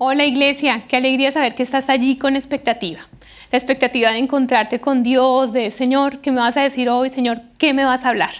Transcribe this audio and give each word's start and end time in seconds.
Hola 0.00 0.24
iglesia, 0.24 0.84
qué 0.86 0.96
alegría 0.96 1.32
saber 1.32 1.56
que 1.56 1.64
estás 1.64 1.88
allí 1.88 2.18
con 2.18 2.36
expectativa. 2.36 3.00
La 3.50 3.58
expectativa 3.58 4.12
de 4.12 4.18
encontrarte 4.18 4.80
con 4.80 5.02
Dios, 5.02 5.52
de 5.52 5.72
Señor, 5.72 6.20
¿qué 6.20 6.30
me 6.30 6.38
vas 6.38 6.56
a 6.56 6.62
decir 6.62 6.88
hoy? 6.88 7.10
Señor, 7.10 7.40
¿qué 7.58 7.74
me 7.74 7.84
vas 7.84 8.04
a 8.04 8.10
hablar? 8.10 8.30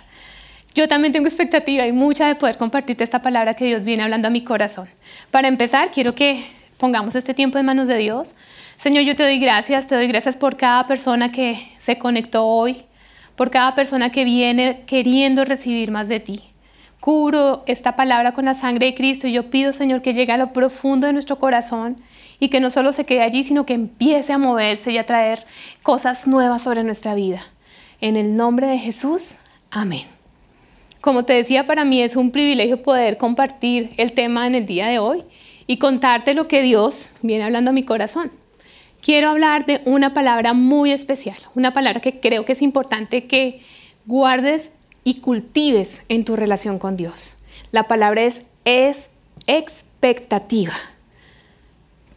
Yo 0.72 0.86
también 0.86 1.12
tengo 1.12 1.26
expectativa 1.26 1.84
y 1.84 1.90
mucha 1.90 2.28
de 2.28 2.36
poder 2.36 2.58
compartirte 2.58 3.02
esta 3.02 3.22
palabra 3.22 3.54
que 3.54 3.64
Dios 3.64 3.82
viene 3.82 4.04
hablando 4.04 4.28
a 4.28 4.30
mi 4.30 4.44
corazón. 4.44 4.88
Para 5.32 5.48
empezar, 5.48 5.90
quiero 5.90 6.14
que 6.14 6.44
pongamos 6.76 7.16
este 7.16 7.34
tiempo 7.34 7.58
en 7.58 7.66
manos 7.66 7.88
de 7.88 7.98
Dios. 7.98 8.36
Señor, 8.76 9.02
yo 9.02 9.16
te 9.16 9.24
doy 9.24 9.40
gracias, 9.40 9.88
te 9.88 9.96
doy 9.96 10.06
gracias 10.06 10.36
por 10.36 10.56
cada 10.56 10.86
persona 10.86 11.32
que 11.32 11.72
se 11.80 11.98
conectó 11.98 12.46
hoy, 12.46 12.84
por 13.34 13.50
cada 13.50 13.74
persona 13.74 14.12
que 14.12 14.22
viene 14.24 14.84
queriendo 14.86 15.44
recibir 15.44 15.90
más 15.90 16.06
de 16.06 16.20
ti. 16.20 16.40
Cubro 17.00 17.62
esta 17.66 17.94
palabra 17.94 18.32
con 18.32 18.44
la 18.44 18.54
sangre 18.54 18.86
de 18.86 18.94
Cristo 18.94 19.26
y 19.26 19.32
yo 19.32 19.50
pido, 19.50 19.72
Señor, 19.72 20.02
que 20.02 20.14
llegue 20.14 20.32
a 20.32 20.36
lo 20.36 20.52
profundo 20.52 21.06
de 21.06 21.12
nuestro 21.12 21.38
corazón 21.38 21.96
y 22.40 22.48
que 22.48 22.60
no 22.60 22.70
solo 22.70 22.92
se 22.92 23.04
quede 23.04 23.22
allí, 23.22 23.44
sino 23.44 23.66
que 23.66 23.74
empiece 23.74 24.32
a 24.32 24.38
moverse 24.38 24.90
y 24.90 24.98
a 24.98 25.06
traer 25.06 25.46
cosas 25.82 26.26
nuevas 26.26 26.62
sobre 26.62 26.82
nuestra 26.82 27.14
vida. 27.14 27.40
En 28.00 28.16
el 28.16 28.36
nombre 28.36 28.66
de 28.66 28.78
Jesús, 28.78 29.36
amén. 29.70 30.06
Como 31.00 31.24
te 31.24 31.34
decía, 31.34 31.66
para 31.66 31.84
mí 31.84 32.02
es 32.02 32.16
un 32.16 32.32
privilegio 32.32 32.82
poder 32.82 33.16
compartir 33.16 33.92
el 33.96 34.12
tema 34.12 34.46
en 34.46 34.56
el 34.56 34.66
día 34.66 34.88
de 34.88 34.98
hoy 34.98 35.22
y 35.68 35.78
contarte 35.78 36.34
lo 36.34 36.48
que 36.48 36.62
Dios 36.62 37.10
viene 37.22 37.44
hablando 37.44 37.70
a 37.70 37.74
mi 37.74 37.84
corazón. 37.84 38.32
Quiero 39.00 39.28
hablar 39.28 39.64
de 39.66 39.80
una 39.84 40.12
palabra 40.12 40.54
muy 40.54 40.90
especial, 40.90 41.36
una 41.54 41.72
palabra 41.72 42.00
que 42.00 42.18
creo 42.18 42.44
que 42.44 42.52
es 42.52 42.62
importante 42.62 43.26
que 43.26 43.62
guardes 44.06 44.72
y 45.04 45.20
cultives 45.20 46.02
en 46.08 46.24
tu 46.24 46.36
relación 46.36 46.78
con 46.78 46.96
Dios. 46.96 47.34
La 47.72 47.84
palabra 47.84 48.22
es, 48.22 48.42
es 48.64 49.10
expectativa. 49.46 50.74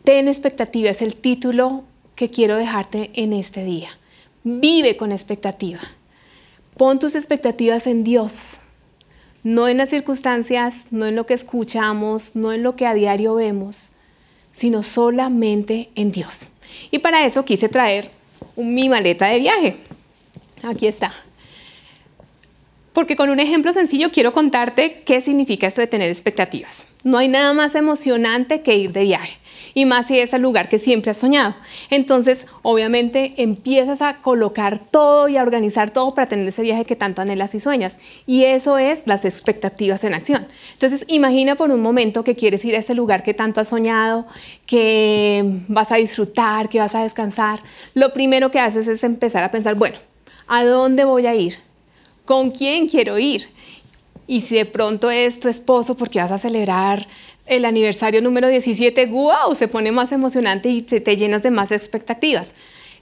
Ten 0.04 0.28
expectativa, 0.28 0.90
es 0.90 1.02
el 1.02 1.16
título 1.16 1.84
que 2.16 2.30
quiero 2.30 2.56
dejarte 2.56 3.12
en 3.14 3.34
este 3.34 3.64
día. 3.64 3.90
Vive 4.44 4.98
con 4.98 5.12
expectativa. 5.12 5.80
Pon 6.78 7.00
tus 7.00 7.16
expectativas 7.16 7.86
en 7.86 8.04
Dios, 8.04 8.60
no 9.44 9.68
en 9.68 9.78
las 9.78 9.90
circunstancias, 9.90 10.86
no 10.90 11.06
en 11.06 11.16
lo 11.16 11.26
que 11.26 11.34
escuchamos, 11.34 12.36
no 12.36 12.54
en 12.54 12.64
lo 12.64 12.76
que 12.76 12.86
a 12.86 12.94
diario 12.94 13.36
vemos, 13.36 13.90
sino 14.54 14.84
solamente 14.84 15.90
en 15.96 16.12
Dios. 16.12 16.50
Y 16.90 17.00
para 17.00 17.26
eso 17.26 17.46
quise 17.46 17.70
traer 17.70 18.12
mi 18.56 18.90
maleta 18.90 19.28
de 19.28 19.40
viaje. 19.40 19.78
Aquí 20.64 20.88
está. 20.88 21.14
Porque 22.94 23.16
con 23.16 23.30
un 23.30 23.40
ejemplo 23.40 23.72
sencillo 23.72 24.12
quiero 24.12 24.34
contarte 24.34 25.04
qué 25.06 25.22
significa 25.22 25.68
esto 25.68 25.80
de 25.82 25.88
tener 25.88 26.10
expectativas. 26.10 26.86
No 27.04 27.18
hay 27.18 27.30
nada 27.30 27.54
más 27.54 27.76
emocionante 27.76 28.62
que 28.62 28.76
ir 28.76 28.92
de 28.92 29.04
viaje, 29.04 29.38
y 29.74 29.86
más 29.86 30.08
si 30.08 30.20
es 30.20 30.34
el 30.34 30.42
lugar 30.42 30.70
que 30.70 30.78
siempre 30.78 31.12
has 31.12 31.18
soñado. 31.18 31.56
Entonces, 31.90 32.48
obviamente, 32.62 33.34
empiezas 33.38 34.02
a 34.02 34.18
colocar 34.18 34.78
todo 34.78 35.30
y 35.30 35.38
a 35.38 35.42
organizar 35.42 35.92
todo 35.92 36.14
para 36.14 36.28
tener 36.28 36.48
ese 36.48 36.62
viaje 36.62 36.86
que 36.86 36.96
tanto 36.98 37.22
anhelas 37.22 37.56
y 37.56 37.60
sueñas. 37.60 37.98
Y 38.28 38.44
eso 38.44 38.78
es 38.78 39.04
las 39.06 39.26
expectativas 39.26 40.04
en 40.04 40.14
acción. 40.14 40.48
Entonces, 40.74 41.06
imagina 41.08 41.56
por 41.56 41.72
un 41.72 41.82
momento 41.82 42.24
que 42.24 42.36
quieres 42.36 42.64
ir 42.66 42.76
a 42.76 42.80
ese 42.80 42.94
lugar 42.94 43.24
que 43.24 43.34
tanto 43.34 43.62
has 43.62 43.70
soñado, 43.70 44.28
que 44.66 45.62
vas 45.70 45.92
a 45.92 45.96
disfrutar, 45.96 46.70
que 46.70 46.80
vas 46.80 46.94
a 46.94 47.04
descansar. 47.04 47.64
Lo 47.94 48.14
primero 48.14 48.52
que 48.52 48.60
haces 48.60 48.88
es 48.88 49.04
empezar 49.04 49.44
a 49.44 49.52
pensar, 49.52 49.76
bueno, 49.76 49.98
¿a 50.48 50.64
dónde 50.66 51.06
voy 51.06 51.26
a 51.26 51.34
ir? 51.36 51.71
Con 52.32 52.50
quién 52.52 52.88
quiero 52.88 53.20
ir. 53.20 53.50
Y 54.26 54.40
si 54.40 54.56
de 54.56 54.66
pronto 54.66 55.12
es 55.12 55.42
tu 55.42 55.50
esposo 55.50 55.98
porque 55.98 56.20
vas 56.20 56.32
a 56.32 56.38
celebrar 56.38 57.06
el 57.46 57.66
aniversario 57.66 58.22
número 58.22 58.48
17, 58.48 59.06
wow, 59.08 59.54
se 59.54 59.68
pone 59.68 59.92
más 59.92 60.14
emocionante 60.14 60.70
y 60.70 60.82
te, 60.82 61.02
te, 61.02 61.18
llenas 61.18 61.44
de 61.44 61.52
más 61.52 61.74
expectativas. 61.74 62.56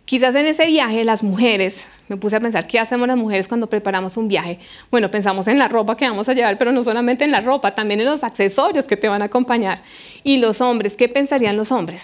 Quizás 0.06 0.34
en 0.34 0.48
ese 0.48 0.66
viaje 0.66 1.04
las 1.06 1.22
mujeres, 1.22 1.86
me 2.08 2.18
puse 2.18 2.38
a 2.38 2.40
pensar, 2.40 2.66
¿qué 2.66 2.80
hacemos 2.80 3.08
las 3.08 3.18
mujeres 3.18 3.48
cuando 3.48 3.70
preparamos 3.70 4.18
un 4.18 4.28
viaje? 4.28 4.58
Bueno, 4.90 5.12
pensamos 5.12 5.48
en 5.48 5.60
la 5.60 5.68
ropa 5.68 5.96
que 5.96 6.10
vamos 6.10 6.28
a 6.28 6.34
llevar, 6.34 6.58
pero 6.58 6.72
no 6.72 6.82
solamente 6.82 7.24
en 7.24 7.30
la 7.30 7.42
ropa, 7.42 7.76
también 7.76 8.00
en 8.00 8.08
los 8.08 8.24
accesorios 8.24 8.88
que 8.88 8.98
te 8.98 9.10
van 9.10 9.22
a 9.22 9.26
acompañar. 9.26 9.84
Y 10.24 10.38
los 10.38 10.60
hombres, 10.60 10.96
¿qué 10.96 11.08
pensarían 11.08 11.56
los 11.56 11.72
hombres? 11.72 12.02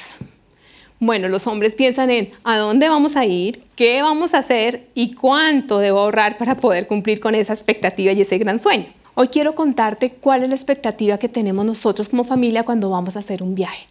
Bueno, 1.00 1.28
los 1.28 1.46
hombres 1.46 1.76
piensan 1.76 2.10
en 2.10 2.32
a 2.46 2.58
dónde 2.58 2.88
vamos 2.88 3.18
a 3.18 3.26
ir, 3.26 3.62
qué 3.76 4.02
vamos 4.02 4.34
a 4.34 4.38
hacer 4.38 4.88
y 4.94 5.14
cuánto 5.14 5.80
debo 5.80 6.00
ahorrar 6.00 6.38
para 6.38 6.56
poder 6.56 6.88
cumplir 6.88 7.20
con 7.20 7.36
esa 7.36 7.52
expectativa 7.52 8.14
y 8.14 8.22
ese 8.22 8.38
gran 8.38 8.62
sueño. 8.62 8.86
Hoy 9.14 9.28
quiero 9.28 9.56
contarte 9.56 10.12
cuál 10.12 10.44
es 10.44 10.50
la 10.50 10.56
expectativa 10.56 11.18
que 11.18 11.28
tenemos 11.28 11.66
nosotros 11.66 12.08
como 12.08 12.24
familia 12.24 12.64
cuando 12.64 12.90
vamos 12.90 13.18
a 13.18 13.20
hacer 13.20 13.44
un 13.44 13.56
viaje. 13.56 13.88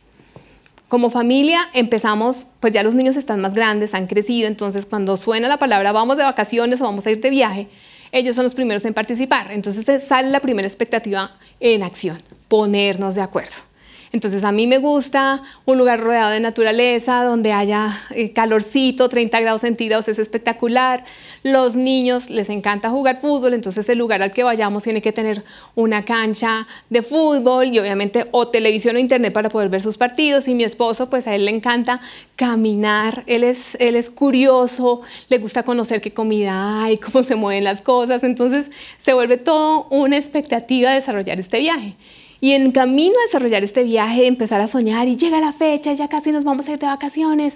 Como 0.88 1.10
familia 1.10 1.68
empezamos, 1.74 2.52
pues 2.60 2.72
ya 2.72 2.82
los 2.82 2.94
niños 2.94 3.16
están 3.16 3.40
más 3.40 3.52
grandes, 3.52 3.92
han 3.92 4.06
crecido, 4.06 4.48
entonces 4.48 4.86
cuando 4.86 5.18
suena 5.18 5.46
la 5.46 5.58
palabra 5.58 5.92
vamos 5.92 6.16
de 6.16 6.24
vacaciones 6.24 6.80
o 6.80 6.84
vamos 6.84 7.06
a 7.06 7.10
ir 7.10 7.20
de 7.20 7.30
viaje, 7.30 7.68
ellos 8.12 8.34
son 8.34 8.44
los 8.44 8.54
primeros 8.54 8.84
en 8.86 8.94
participar. 8.94 9.52
Entonces 9.52 10.04
sale 10.04 10.30
la 10.30 10.40
primera 10.40 10.68
expectativa 10.68 11.32
en 11.60 11.82
acción, 11.82 12.16
ponernos 12.48 13.14
de 13.14 13.20
acuerdo. 13.20 13.73
Entonces 14.14 14.44
a 14.44 14.52
mí 14.52 14.68
me 14.68 14.78
gusta 14.78 15.42
un 15.64 15.76
lugar 15.76 15.98
rodeado 15.98 16.30
de 16.30 16.38
naturaleza, 16.38 17.24
donde 17.24 17.50
haya 17.50 18.00
eh, 18.14 18.32
calorcito, 18.32 19.08
30 19.08 19.40
grados 19.40 19.62
centígrados 19.62 20.06
es 20.06 20.20
espectacular. 20.20 21.04
Los 21.42 21.74
niños 21.74 22.30
les 22.30 22.48
encanta 22.48 22.90
jugar 22.90 23.20
fútbol, 23.20 23.54
entonces 23.54 23.88
el 23.88 23.98
lugar 23.98 24.22
al 24.22 24.30
que 24.30 24.44
vayamos 24.44 24.84
tiene 24.84 25.02
que 25.02 25.10
tener 25.10 25.42
una 25.74 26.04
cancha 26.04 26.68
de 26.90 27.02
fútbol 27.02 27.66
y 27.66 27.80
obviamente 27.80 28.28
o 28.30 28.46
televisión 28.46 28.94
o 28.94 29.00
internet 29.00 29.32
para 29.32 29.48
poder 29.48 29.68
ver 29.68 29.82
sus 29.82 29.98
partidos. 29.98 30.46
Y 30.46 30.54
mi 30.54 30.62
esposo, 30.62 31.10
pues 31.10 31.26
a 31.26 31.34
él 31.34 31.46
le 31.46 31.50
encanta 31.50 32.00
caminar, 32.36 33.24
él 33.26 33.42
es, 33.42 33.74
él 33.80 33.96
es 33.96 34.10
curioso, 34.10 35.02
le 35.28 35.38
gusta 35.38 35.64
conocer 35.64 36.00
qué 36.00 36.12
comida 36.12 36.84
hay, 36.84 36.98
cómo 37.04 37.24
se 37.24 37.34
mueven 37.34 37.64
las 37.64 37.80
cosas, 37.80 38.22
entonces 38.22 38.70
se 39.00 39.12
vuelve 39.12 39.38
todo 39.38 39.88
una 39.90 40.16
expectativa 40.16 40.90
de 40.90 41.00
desarrollar 41.00 41.40
este 41.40 41.58
viaje. 41.58 41.96
Y 42.44 42.52
en 42.52 42.72
camino 42.72 43.14
a 43.18 43.26
desarrollar 43.26 43.64
este 43.64 43.84
viaje, 43.84 44.26
empezar 44.26 44.60
a 44.60 44.68
soñar 44.68 45.08
y 45.08 45.16
llega 45.16 45.40
la 45.40 45.54
fecha, 45.54 45.94
ya 45.94 46.08
casi 46.08 46.30
nos 46.30 46.44
vamos 46.44 46.68
a 46.68 46.72
ir 46.72 46.78
de 46.78 46.84
vacaciones, 46.84 47.54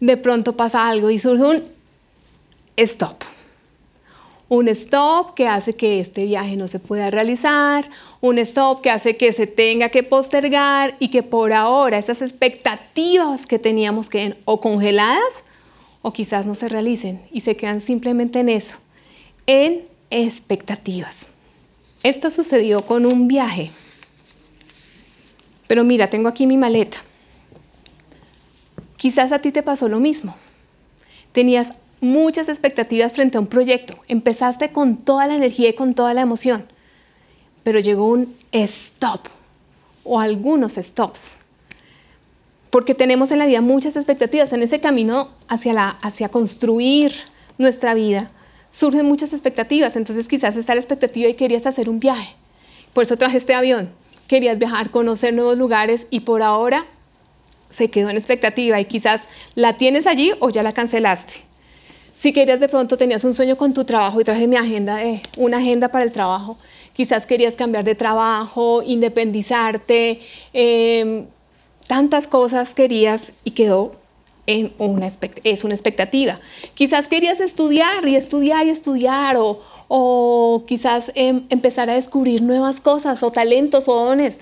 de 0.00 0.16
pronto 0.16 0.56
pasa 0.56 0.88
algo 0.88 1.10
y 1.10 1.20
surge 1.20 1.44
un 1.44 1.62
stop. 2.76 3.22
Un 4.48 4.66
stop 4.66 5.34
que 5.34 5.46
hace 5.46 5.76
que 5.76 6.00
este 6.00 6.24
viaje 6.24 6.56
no 6.56 6.66
se 6.66 6.80
pueda 6.80 7.08
realizar, 7.08 7.88
un 8.20 8.40
stop 8.40 8.80
que 8.80 8.90
hace 8.90 9.16
que 9.16 9.32
se 9.32 9.46
tenga 9.46 9.90
que 9.90 10.02
postergar 10.02 10.96
y 10.98 11.10
que 11.10 11.22
por 11.22 11.52
ahora 11.52 11.96
esas 11.96 12.20
expectativas 12.20 13.46
que 13.46 13.60
teníamos 13.60 14.08
queden 14.08 14.36
o 14.44 14.60
congeladas 14.60 15.44
o 16.02 16.12
quizás 16.12 16.46
no 16.46 16.56
se 16.56 16.68
realicen 16.68 17.22
y 17.30 17.42
se 17.42 17.56
quedan 17.56 17.80
simplemente 17.80 18.40
en 18.40 18.48
eso, 18.48 18.78
en 19.46 19.84
expectativas. 20.10 21.28
Esto 22.02 22.32
sucedió 22.32 22.82
con 22.82 23.06
un 23.06 23.28
viaje 23.28 23.70
pero 25.66 25.84
mira, 25.84 26.10
tengo 26.10 26.28
aquí 26.28 26.46
mi 26.46 26.56
maleta. 26.56 26.98
Quizás 28.96 29.32
a 29.32 29.40
ti 29.40 29.52
te 29.52 29.62
pasó 29.62 29.88
lo 29.88 30.00
mismo. 30.00 30.34
Tenías 31.32 31.72
muchas 32.00 32.48
expectativas 32.48 33.12
frente 33.12 33.36
a 33.36 33.40
un 33.40 33.46
proyecto. 33.46 33.94
Empezaste 34.08 34.72
con 34.72 34.96
toda 34.96 35.26
la 35.26 35.36
energía 35.36 35.68
y 35.68 35.74
con 35.74 35.94
toda 35.94 36.14
la 36.14 36.22
emoción. 36.22 36.66
Pero 37.62 37.80
llegó 37.80 38.06
un 38.06 38.34
stop 38.52 39.28
o 40.04 40.20
algunos 40.20 40.74
stops. 40.74 41.38
Porque 42.70 42.94
tenemos 42.94 43.30
en 43.30 43.38
la 43.38 43.46
vida 43.46 43.60
muchas 43.60 43.96
expectativas. 43.96 44.52
En 44.52 44.62
ese 44.62 44.80
camino 44.80 45.30
hacia, 45.48 45.72
la, 45.72 45.88
hacia 46.02 46.28
construir 46.28 47.12
nuestra 47.58 47.94
vida 47.94 48.30
surgen 48.70 49.06
muchas 49.06 49.32
expectativas. 49.32 49.96
Entonces 49.96 50.28
quizás 50.28 50.56
está 50.56 50.74
la 50.74 50.80
expectativa 50.80 51.28
y 51.28 51.34
querías 51.34 51.66
hacer 51.66 51.88
un 51.88 52.00
viaje. 52.00 52.36
Por 52.94 53.04
eso 53.04 53.16
traje 53.16 53.38
este 53.38 53.54
avión 53.54 53.90
querías 54.26 54.58
viajar, 54.58 54.90
conocer 54.90 55.34
nuevos 55.34 55.56
lugares 55.56 56.06
y 56.10 56.20
por 56.20 56.42
ahora 56.42 56.86
se 57.70 57.90
quedó 57.90 58.10
en 58.10 58.16
expectativa 58.16 58.80
y 58.80 58.84
quizás 58.84 59.22
la 59.54 59.76
tienes 59.76 60.06
allí 60.06 60.32
o 60.40 60.50
ya 60.50 60.62
la 60.62 60.72
cancelaste. 60.72 61.34
Si 62.18 62.32
querías 62.32 62.60
de 62.60 62.68
pronto 62.68 62.96
tenías 62.96 63.24
un 63.24 63.34
sueño 63.34 63.56
con 63.56 63.74
tu 63.74 63.84
trabajo 63.84 64.20
y 64.20 64.24
traje 64.24 64.46
mi 64.46 64.56
agenda, 64.56 64.96
de, 64.96 65.20
una 65.36 65.58
agenda 65.58 65.88
para 65.88 66.04
el 66.04 66.12
trabajo, 66.12 66.56
quizás 66.94 67.26
querías 67.26 67.54
cambiar 67.54 67.84
de 67.84 67.94
trabajo, 67.94 68.82
independizarte, 68.82 70.20
em, 70.52 71.26
tantas 71.86 72.26
cosas 72.26 72.74
querías 72.74 73.32
y 73.44 73.50
quedó 73.50 73.92
en 74.46 74.72
una, 74.78 75.08
es 75.44 75.64
una 75.64 75.74
expectativa. 75.74 76.38
Quizás 76.74 77.08
querías 77.08 77.40
estudiar 77.40 78.06
y 78.06 78.16
estudiar 78.16 78.66
y 78.66 78.70
estudiar 78.70 79.36
o, 79.36 79.60
o 79.88 80.64
quizás 80.66 81.12
em, 81.14 81.44
empezar 81.50 81.90
a 81.90 81.94
descubrir 81.94 82.42
nuevas 82.42 82.80
cosas 82.80 83.22
o 83.22 83.30
talentos 83.30 83.88
o 83.88 83.94
dones. 83.94 84.40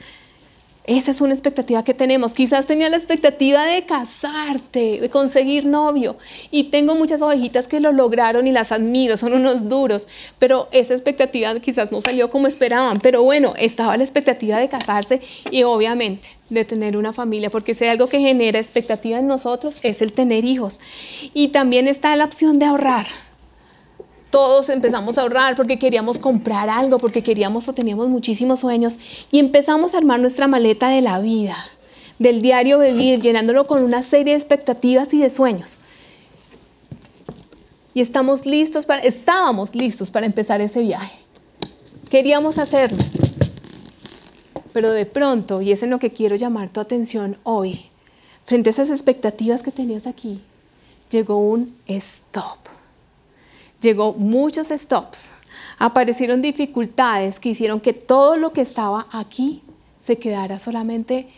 Esa 0.87 1.13
es 1.13 1.23
una 1.23 1.33
expectativa 1.33 1.83
que 1.83 1.95
tenemos. 1.95 2.35
Quizás 2.35 2.67
tenía 2.67 2.91
la 2.91 2.97
expectativa 2.97 3.65
de 3.65 3.87
casarte, 3.87 5.01
de 5.01 5.09
conseguir 5.09 5.65
novio. 5.65 6.19
Y 6.51 6.65
tengo 6.65 6.95
muchas 6.95 7.23
ovejitas 7.23 7.67
que 7.67 7.81
lo 7.81 7.91
lograron 7.91 8.47
y 8.47 8.53
las 8.53 8.71
admiro, 8.71 9.17
son 9.17 9.33
unos 9.33 9.71
duros. 9.71 10.07
Pero 10.39 10.69
esa 10.73 10.93
expectativa 10.93 11.59
quizás 11.61 11.91
no 11.91 12.03
salió 12.03 12.29
como 12.29 12.49
esperaban. 12.49 13.01
Pero 13.01 13.23
bueno, 13.23 13.55
estaba 13.57 13.97
la 13.97 14.05
expectativa 14.05 14.59
de 14.59 14.69
casarse 14.69 15.23
y 15.51 15.63
obviamente 15.63 16.29
de 16.51 16.67
tener 16.67 16.99
una 16.99 17.15
familia, 17.15 17.49
porque 17.49 17.75
si 17.75 17.85
hay 17.85 17.91
algo 17.91 18.09
que 18.09 18.21
genera 18.21 18.59
expectativa 18.59 19.19
en 19.19 19.27
nosotros 19.27 19.79
es 19.83 20.03
el 20.03 20.13
tener 20.13 20.45
hijos. 20.45 20.81
Y 21.33 21.49
también 21.49 21.89
está 21.89 22.15
la 22.17 22.27
opción 22.27 22.59
de 22.59 22.67
ahorrar 22.67 23.07
todos 24.35 24.69
empezamos 24.69 25.17
a 25.17 25.21
ahorrar 25.21 25.55
porque 25.55 25.79
queríamos 25.79 26.19
comprar 26.19 26.69
algo, 26.69 26.99
porque 26.99 27.23
queríamos 27.23 27.69
o 27.69 27.73
teníamos 27.73 28.09
muchísimos 28.09 28.59
sueños 28.59 28.99
y 29.31 29.39
empezamos 29.39 29.95
a 29.95 29.99
armar 29.99 30.19
nuestra 30.19 30.49
maleta 30.49 30.89
de 30.89 31.03
la 31.03 31.21
vida, 31.21 31.55
del 32.19 32.43
diario 32.43 32.81
vivir, 32.81 33.23
llenándolo 33.23 33.69
con 33.69 33.85
una 33.85 34.03
serie 34.03 34.33
de 34.33 34.41
expectativas 34.41 35.15
y 35.15 35.21
de 35.21 35.31
sueños. 35.31 35.79
Y 37.95 38.01
estamos 38.01 38.43
estábamos 38.45 39.77
listos 39.77 40.11
para 40.11 40.27
empezar 40.27 40.61
ese 40.61 40.81
viaje. 40.81 41.17
Queríamos 42.11 42.59
hacerlo. 42.59 42.99
Pero 44.73 44.91
de 44.91 45.07
pronto, 45.07 45.63
y 45.63 45.71
es 45.71 45.85
en 45.85 45.91
lo 45.91 46.01
que 46.01 46.11
quiero 46.11 46.35
llamar 46.35 46.71
tu 46.71 46.81
atención 46.81 47.37
hoy, 47.45 47.83
frente 48.45 48.71
a 48.71 48.73
esas 48.73 48.91
expectativas 48.91 49.63
que 49.63 49.71
tenías 49.71 50.09
aquí, 50.09 50.41
llegó 51.09 51.37
un 51.37 51.77
stop 51.87 52.74
llegó 53.85 54.15
muchos 54.15 54.69
stops, 54.69 55.33
aparecieron 55.79 56.43
dificultades 56.43 57.39
que 57.39 57.51
hicieron 57.51 57.81
que 57.81 57.93
todo 57.93 58.37
lo 58.37 58.53
que 58.53 58.63
estaba 58.63 59.07
aquí 59.13 59.63
se 60.01 60.19
quedara 60.19 60.59
solamente 60.59 61.29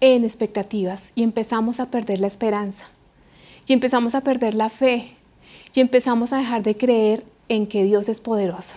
en 0.00 0.24
expectativas 0.24 1.12
y 1.14 1.22
empezamos 1.22 1.80
a 1.80 1.90
perder 1.90 2.20
la 2.20 2.26
esperanza 2.26 2.84
y 3.66 3.72
empezamos 3.72 4.14
a 4.14 4.20
perder 4.20 4.54
la 4.54 4.68
fe 4.68 5.16
y 5.74 5.80
empezamos 5.80 6.32
a 6.32 6.38
dejar 6.38 6.62
de 6.62 6.76
creer 6.76 7.24
en 7.48 7.66
que 7.66 7.84
Dios 7.84 8.08
es 8.08 8.20
poderoso. 8.20 8.76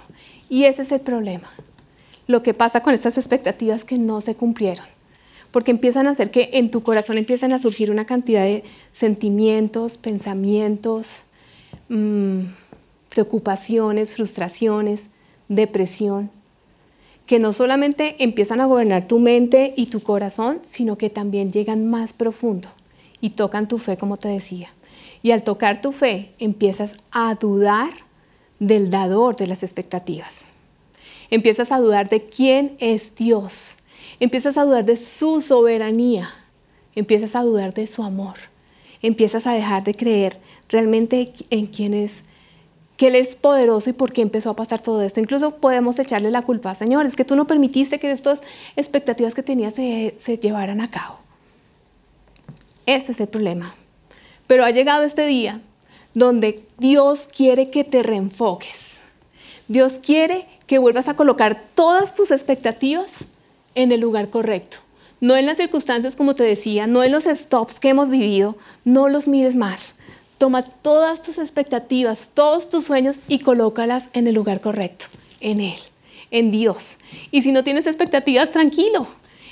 Y 0.50 0.66
ese 0.66 0.84
es 0.84 0.92
el 0.92 1.02
problema. 1.02 1.50
Lo 2.28 2.44
que 2.44 2.54
pasa 2.54 2.82
con 2.82 2.94
estas 2.94 3.18
expectativas 3.18 3.84
que 3.84 3.98
no 3.98 4.22
se 4.22 4.36
cumplieron. 4.36 4.86
Porque 5.52 5.72
empiezan 5.72 6.08
a 6.08 6.12
hacer 6.12 6.32
que 6.32 6.52
en 6.54 6.70
tu 6.70 6.84
corazón 6.84 7.18
empiezan 7.18 7.54
a 7.54 7.60
surgir 7.60 7.90
una 7.90 8.06
cantidad 8.06 8.44
de 8.44 8.64
sentimientos, 8.92 9.98
pensamientos, 9.98 11.22
mmm, 11.90 12.46
preocupaciones, 13.16 14.14
frustraciones, 14.14 15.08
depresión, 15.48 16.30
que 17.26 17.40
no 17.40 17.54
solamente 17.54 18.18
empiezan 18.20 18.60
a 18.60 18.66
gobernar 18.66 19.08
tu 19.08 19.20
mente 19.20 19.74
y 19.78 19.86
tu 19.86 20.04
corazón, 20.04 20.60
sino 20.64 20.98
que 20.98 21.10
también 21.10 21.52
llegan 21.52 21.90
más 21.90 22.12
profundo 22.12 22.68
y 23.22 23.32
tocan 23.32 23.70
tu 23.70 23.80
fe, 23.80 23.96
como 23.98 24.18
te 24.18 24.28
decía. 24.28 24.68
Y 25.24 25.32
al 25.32 25.44
tocar 25.44 25.82
tu 25.82 25.94
fe, 25.94 26.34
empiezas 26.40 26.98
a 27.10 27.34
dudar 27.36 27.90
del 28.60 28.92
dador 28.92 29.38
de 29.38 29.48
las 29.48 29.64
expectativas. 29.64 30.44
Empiezas 31.30 31.72
a 31.72 31.80
dudar 31.80 32.10
de 32.10 32.26
quién 32.26 32.76
es 32.80 33.16
Dios. 33.16 33.78
Empiezas 34.20 34.58
a 34.58 34.66
dudar 34.66 34.84
de 34.84 34.98
su 34.98 35.42
soberanía. 35.42 36.30
Empiezas 36.96 37.36
a 37.36 37.44
dudar 37.44 37.74
de 37.74 37.88
su 37.88 38.04
amor. 38.04 38.36
Empiezas 39.02 39.48
a 39.48 39.54
dejar 39.54 39.86
de 39.86 39.96
creer 39.96 40.38
realmente 40.68 41.32
en 41.50 41.68
quién 41.68 41.94
es 41.94 42.24
que 42.98 43.08
Él 43.08 43.16
es 43.16 43.36
poderoso 43.36 43.90
y 43.90 43.94
por 43.94 44.14
qué 44.14 44.22
empezó 44.22 44.52
a 44.52 44.56
pasar 44.56 44.82
todo 44.82 45.02
esto. 45.02 45.20
Incluso 45.20 45.58
podemos 45.58 46.00
echarle 46.00 46.32
la 46.32 46.44
culpa, 46.44 46.76
Señor, 46.76 47.06
es 47.06 47.16
que 47.16 47.26
tú 47.26 47.36
no 47.36 47.48
permitiste 47.48 48.00
que 48.00 48.12
estas 48.12 48.40
expectativas 48.76 49.34
que 49.34 49.44
tenías 49.44 49.74
se, 49.74 50.16
se 50.18 50.38
llevaran 50.38 50.82
a 50.82 50.90
cabo. 50.90 51.20
Este 52.86 53.12
es 53.12 53.20
el 53.20 53.28
problema. 53.28 53.74
Pero 54.48 54.64
ha 54.64 54.72
llegado 54.72 55.04
este 55.04 55.26
día 55.26 55.62
donde 56.14 56.64
Dios 56.78 57.28
quiere 57.28 57.70
que 57.70 57.84
te 57.84 58.04
reenfoques. 58.04 59.00
Dios 59.68 60.00
quiere 60.00 60.48
que 60.68 60.78
vuelvas 60.78 61.08
a 61.08 61.16
colocar 61.16 61.64
todas 61.74 62.16
tus 62.16 62.32
expectativas 62.32 63.12
en 63.74 63.92
el 63.92 64.00
lugar 64.00 64.30
correcto. 64.30 64.78
No 65.20 65.36
en 65.36 65.46
las 65.46 65.58
circunstancias, 65.58 66.16
como 66.16 66.36
te 66.36 66.44
decía, 66.44 66.88
no 66.88 67.04
en 67.04 67.12
los 67.12 67.24
stops 67.24 67.80
que 67.80 67.90
hemos 67.90 68.10
vivido, 68.10 68.56
no 68.84 69.10
los 69.10 69.28
mires 69.28 69.56
más 69.56 69.96
Toma 70.38 70.64
todas 70.64 71.22
tus 71.22 71.38
expectativas, 71.38 72.32
todos 72.34 72.70
tus 72.70 72.86
sueños 72.86 73.20
y 73.28 73.40
colócalas 73.40 74.06
en 74.14 74.28
el 74.28 74.36
lugar 74.36 74.60
correcto, 74.60 75.06
en 75.40 75.62
Él, 75.62 75.78
en 76.30 76.52
Dios. 76.52 76.98
Y 77.32 77.42
si 77.42 77.52
no 77.52 77.64
tienes 77.64 77.88
expectativas, 77.88 78.52
tranquilo. 78.52 79.08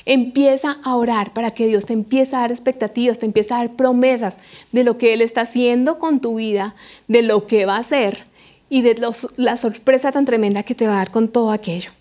Empieza 0.06 0.80
a 0.83 0.97
orar 0.97 1.31
para 1.31 1.51
que 1.51 1.68
Dios 1.68 1.85
te 1.85 1.94
empiece 1.94 2.35
a 2.35 2.39
dar 2.39 2.51
expectativas, 2.51 3.19
te 3.19 3.25
empiece 3.25 3.53
a 3.53 3.59
dar 3.59 3.71
promesas 3.71 4.38
de 4.74 4.83
lo 4.83 4.97
que 4.97 5.13
Él 5.13 5.21
está 5.21 5.41
haciendo 5.41 5.97
con 6.00 6.19
tu 6.19 6.35
vida, 6.35 6.75
de 7.07 7.21
lo 7.21 7.47
que 7.47 7.65
va 7.65 7.77
a 7.77 7.80
hacer 7.80 8.25
y 8.69 8.81
de 8.81 9.01
la 9.38 9.56
sorpresa 9.56 10.12
tan 10.12 10.25
tremenda 10.25 10.63
que 10.63 10.75
te 10.75 10.88
va 10.88 10.95
a 10.95 10.97
dar 10.97 11.12
con 11.12 11.30
todo 11.30 11.51
aquello. 11.51 11.91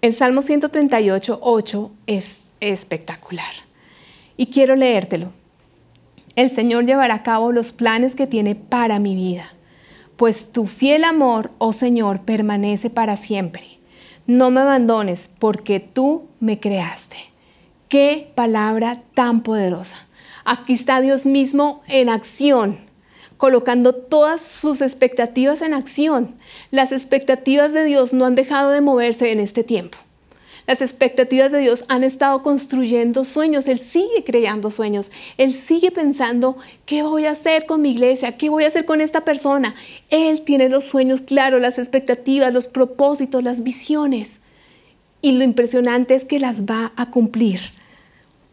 El 0.00 0.16
Salmo 0.16 0.42
138, 0.42 1.38
8 1.40 1.90
es 2.08 2.42
espectacular 2.58 3.71
y 4.36 4.46
quiero 4.46 4.76
leértelo. 4.76 5.32
El 6.34 6.50
Señor 6.50 6.86
llevará 6.86 7.14
a 7.14 7.22
cabo 7.22 7.52
los 7.52 7.72
planes 7.72 8.14
que 8.14 8.26
tiene 8.26 8.54
para 8.54 8.98
mi 8.98 9.14
vida, 9.14 9.44
pues 10.16 10.52
tu 10.52 10.66
fiel 10.66 11.04
amor, 11.04 11.50
oh 11.58 11.72
Señor, 11.72 12.22
permanece 12.22 12.90
para 12.90 13.16
siempre. 13.16 13.62
No 14.26 14.50
me 14.50 14.60
abandones 14.60 15.28
porque 15.38 15.80
tú 15.80 16.28
me 16.40 16.60
creaste. 16.60 17.16
Qué 17.88 18.32
palabra 18.34 19.02
tan 19.14 19.42
poderosa. 19.42 20.06
Aquí 20.44 20.72
está 20.72 21.00
Dios 21.00 21.26
mismo 21.26 21.82
en 21.88 22.08
acción, 22.08 22.78
colocando 23.36 23.94
todas 23.94 24.40
sus 24.40 24.80
expectativas 24.80 25.60
en 25.60 25.74
acción. 25.74 26.36
Las 26.70 26.92
expectativas 26.92 27.72
de 27.72 27.84
Dios 27.84 28.12
no 28.12 28.24
han 28.24 28.34
dejado 28.34 28.70
de 28.70 28.80
moverse 28.80 29.32
en 29.32 29.40
este 29.40 29.64
tiempo. 29.64 29.98
Las 30.66 30.80
expectativas 30.80 31.50
de 31.50 31.60
Dios 31.60 31.84
han 31.88 32.04
estado 32.04 32.42
construyendo 32.42 33.24
sueños. 33.24 33.66
Él 33.66 33.80
sigue 33.80 34.22
creando 34.24 34.70
sueños. 34.70 35.10
Él 35.36 35.54
sigue 35.54 35.90
pensando, 35.90 36.56
¿qué 36.86 37.02
voy 37.02 37.26
a 37.26 37.32
hacer 37.32 37.66
con 37.66 37.82
mi 37.82 37.90
iglesia? 37.90 38.36
¿Qué 38.36 38.48
voy 38.48 38.64
a 38.64 38.68
hacer 38.68 38.84
con 38.84 39.00
esta 39.00 39.24
persona? 39.24 39.74
Él 40.08 40.42
tiene 40.42 40.68
los 40.68 40.84
sueños 40.84 41.20
claros, 41.22 41.60
las 41.60 41.78
expectativas, 41.78 42.52
los 42.52 42.68
propósitos, 42.68 43.42
las 43.42 43.62
visiones. 43.62 44.38
Y 45.20 45.32
lo 45.32 45.44
impresionante 45.44 46.14
es 46.14 46.24
que 46.24 46.38
las 46.38 46.62
va 46.62 46.92
a 46.96 47.10
cumplir. 47.10 47.60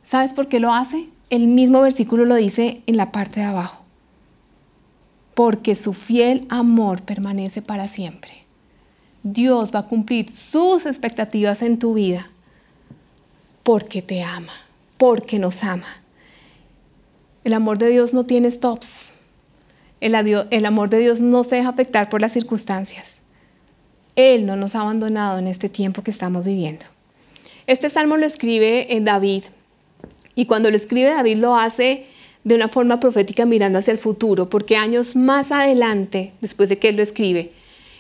¿Sabes 0.04 0.34
por 0.34 0.48
qué 0.48 0.60
lo 0.60 0.74
hace? 0.74 1.10
El 1.30 1.46
mismo 1.48 1.82
versículo 1.82 2.26
lo 2.26 2.36
dice 2.36 2.82
en 2.88 2.98
la 2.98 3.12
parte 3.12 3.40
de 3.42 3.46
abajo. 3.46 3.84
Porque 5.36 5.76
su 5.76 5.94
fiel 5.94 6.48
amor 6.50 7.04
permanece 7.04 7.62
para 7.62 7.88
siempre. 7.88 8.39
Dios 9.24 9.72
va 9.74 9.80
a 9.80 9.88
cumplir 9.88 10.34
sus 10.34 10.86
expectativas 10.86 11.62
en 11.62 11.80
tu 11.80 11.94
vida 11.94 12.30
porque 13.64 14.02
te 14.02 14.24
ama, 14.24 14.54
porque 14.98 15.40
nos 15.40 15.64
ama. 15.64 15.88
El 17.44 17.54
amor 17.54 17.78
de 17.78 17.90
Dios 17.90 18.14
no 18.14 18.26
tiene 18.26 18.50
stops. 18.50 19.12
El, 20.02 20.16
amor 20.66 20.90
de 20.90 21.00
Dios 21.00 21.20
no 21.20 21.44
se 21.44 21.56
deja 21.56 21.70
afectar 21.70 22.10
por 22.10 22.22
las 22.22 22.32
circunstancias. 22.32 23.20
Él 24.16 24.46
no 24.46 24.56
nos 24.56 24.76
ha 24.76 24.82
abandonado 24.82 25.40
en 25.40 25.48
este 25.48 25.70
tiempo 25.70 26.04
que 26.04 26.12
estamos 26.12 26.46
viviendo. 26.46 26.86
Este 27.68 27.90
salmo 27.90 28.18
lo 28.18 28.26
escribe 28.26 28.96
en 28.96 29.06
David 29.06 29.44
y 30.36 30.46
cuando 30.46 30.72
lo 30.72 30.78
escribe 30.78 31.10
David 31.10 31.38
lo 31.38 31.56
hace 31.56 32.06
de 32.44 32.56
una 32.56 32.70
forma 32.70 33.00
profética 33.00 33.46
mirando 33.46 33.80
hacia 33.80 33.92
el 33.92 34.00
futuro, 34.00 34.50
porque 34.50 34.78
años 34.78 35.16
más 35.16 35.52
adelante, 35.52 36.32
después 36.42 36.70
de 36.70 36.80
que 36.80 36.90
él 36.90 36.96
lo 36.96 37.04
escribe, 37.04 37.52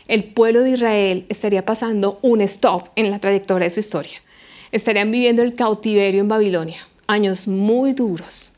el 0.09 0.23
pueblo 0.23 0.63
de 0.63 0.71
Israel 0.71 1.25
estaría 1.29 1.63
pasando 1.63 2.17
un 2.23 2.41
stop 2.41 2.87
en 2.95 3.11
la 3.11 3.19
trayectoria 3.19 3.65
de 3.65 3.73
su 3.73 3.79
historia. 3.79 4.17
Estarían 4.71 5.11
viviendo 5.11 5.43
el 5.43 5.53
cautiverio 5.53 6.19
en 6.19 6.27
Babilonia, 6.27 6.79
años 7.05 7.47
muy 7.47 7.93
duros. 7.93 8.55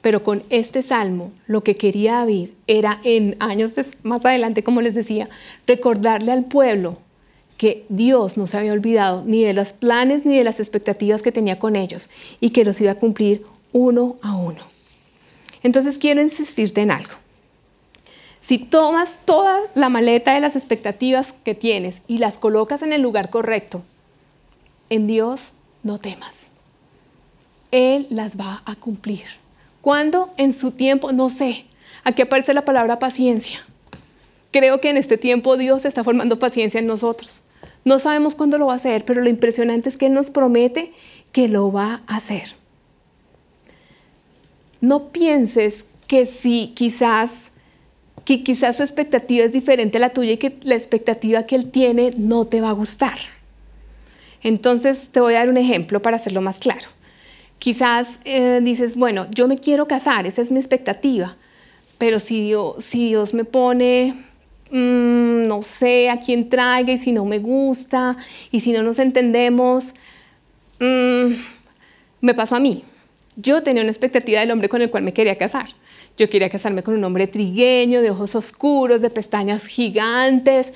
Pero 0.00 0.24
con 0.24 0.42
este 0.50 0.82
salmo, 0.82 1.30
lo 1.46 1.62
que 1.62 1.76
quería 1.76 2.14
David 2.14 2.48
era 2.66 2.98
en 3.04 3.36
años 3.38 3.74
más 4.02 4.24
adelante, 4.24 4.64
como 4.64 4.80
les 4.80 4.96
decía, 4.96 5.28
recordarle 5.68 6.32
al 6.32 6.46
pueblo 6.46 6.98
que 7.56 7.84
Dios 7.88 8.36
no 8.36 8.48
se 8.48 8.56
había 8.56 8.72
olvidado 8.72 9.22
ni 9.24 9.44
de 9.44 9.54
los 9.54 9.72
planes 9.72 10.26
ni 10.26 10.36
de 10.36 10.44
las 10.44 10.58
expectativas 10.58 11.22
que 11.22 11.30
tenía 11.30 11.60
con 11.60 11.76
ellos 11.76 12.10
y 12.40 12.50
que 12.50 12.64
los 12.64 12.80
iba 12.80 12.90
a 12.90 12.96
cumplir 12.96 13.44
uno 13.72 14.16
a 14.20 14.34
uno. 14.34 14.62
Entonces 15.62 15.96
quiero 15.96 16.20
insistirte 16.20 16.80
en 16.80 16.90
algo. 16.90 17.14
Si 18.48 18.56
tomas 18.56 19.18
toda 19.26 19.60
la 19.74 19.90
maleta 19.90 20.32
de 20.32 20.40
las 20.40 20.56
expectativas 20.56 21.34
que 21.44 21.54
tienes 21.54 22.00
y 22.08 22.16
las 22.16 22.38
colocas 22.38 22.80
en 22.80 22.94
el 22.94 23.02
lugar 23.02 23.28
correcto, 23.28 23.82
en 24.88 25.06
Dios 25.06 25.52
no 25.82 25.98
temas. 25.98 26.46
Él 27.72 28.06
las 28.08 28.40
va 28.40 28.62
a 28.64 28.74
cumplir. 28.76 29.26
¿Cuándo? 29.82 30.32
En 30.38 30.54
su 30.54 30.70
tiempo, 30.70 31.12
no 31.12 31.28
sé. 31.28 31.66
Aquí 32.04 32.22
aparece 32.22 32.54
la 32.54 32.64
palabra 32.64 32.98
paciencia. 32.98 33.66
Creo 34.50 34.80
que 34.80 34.88
en 34.88 34.96
este 34.96 35.18
tiempo 35.18 35.58
Dios 35.58 35.84
está 35.84 36.02
formando 36.02 36.38
paciencia 36.38 36.80
en 36.80 36.86
nosotros. 36.86 37.42
No 37.84 37.98
sabemos 37.98 38.34
cuándo 38.34 38.56
lo 38.56 38.68
va 38.68 38.72
a 38.72 38.76
hacer, 38.76 39.04
pero 39.04 39.20
lo 39.20 39.28
impresionante 39.28 39.90
es 39.90 39.98
que 39.98 40.06
Él 40.06 40.14
nos 40.14 40.30
promete 40.30 40.94
que 41.32 41.48
lo 41.48 41.70
va 41.70 42.00
a 42.06 42.16
hacer. 42.16 42.54
No 44.80 45.08
pienses 45.08 45.84
que 46.06 46.24
si 46.24 46.72
quizás 46.74 47.50
que 48.28 48.44
quizás 48.44 48.76
su 48.76 48.82
expectativa 48.82 49.46
es 49.46 49.52
diferente 49.52 49.96
a 49.96 50.00
la 50.02 50.10
tuya 50.10 50.32
y 50.32 50.36
que 50.36 50.58
la 50.60 50.74
expectativa 50.74 51.44
que 51.44 51.54
él 51.56 51.70
tiene 51.70 52.12
no 52.18 52.46
te 52.46 52.60
va 52.60 52.68
a 52.68 52.72
gustar. 52.72 53.16
Entonces 54.42 55.08
te 55.08 55.22
voy 55.22 55.32
a 55.32 55.38
dar 55.38 55.48
un 55.48 55.56
ejemplo 55.56 56.02
para 56.02 56.18
hacerlo 56.18 56.42
más 56.42 56.58
claro. 56.58 56.88
Quizás 57.58 58.18
eh, 58.26 58.60
dices, 58.62 58.96
bueno, 58.96 59.26
yo 59.30 59.48
me 59.48 59.56
quiero 59.56 59.88
casar, 59.88 60.26
esa 60.26 60.42
es 60.42 60.50
mi 60.50 60.58
expectativa, 60.58 61.36
pero 61.96 62.20
si 62.20 62.42
Dios, 62.42 62.84
si 62.84 63.06
Dios 63.08 63.32
me 63.32 63.46
pone, 63.46 64.26
mm, 64.72 65.46
no 65.46 65.62
sé 65.62 66.10
a 66.10 66.20
quién 66.20 66.50
traiga 66.50 66.92
y 66.92 66.98
si 66.98 67.12
no 67.12 67.24
me 67.24 67.38
gusta 67.38 68.18
y 68.50 68.60
si 68.60 68.72
no 68.72 68.82
nos 68.82 68.98
entendemos, 68.98 69.94
mm, 70.80 71.32
me 72.20 72.34
pasó 72.34 72.56
a 72.56 72.60
mí. 72.60 72.84
Yo 73.36 73.62
tenía 73.62 73.80
una 73.82 73.90
expectativa 73.90 74.40
del 74.40 74.50
hombre 74.50 74.68
con 74.68 74.82
el 74.82 74.90
cual 74.90 75.02
me 75.02 75.14
quería 75.14 75.38
casar. 75.38 75.70
Yo 76.18 76.28
quería 76.28 76.50
casarme 76.50 76.82
con 76.82 76.94
un 76.94 77.04
hombre 77.04 77.28
trigueño, 77.28 78.02
de 78.02 78.10
ojos 78.10 78.34
oscuros, 78.34 79.00
de 79.00 79.08
pestañas 79.08 79.64
gigantes. 79.64 80.72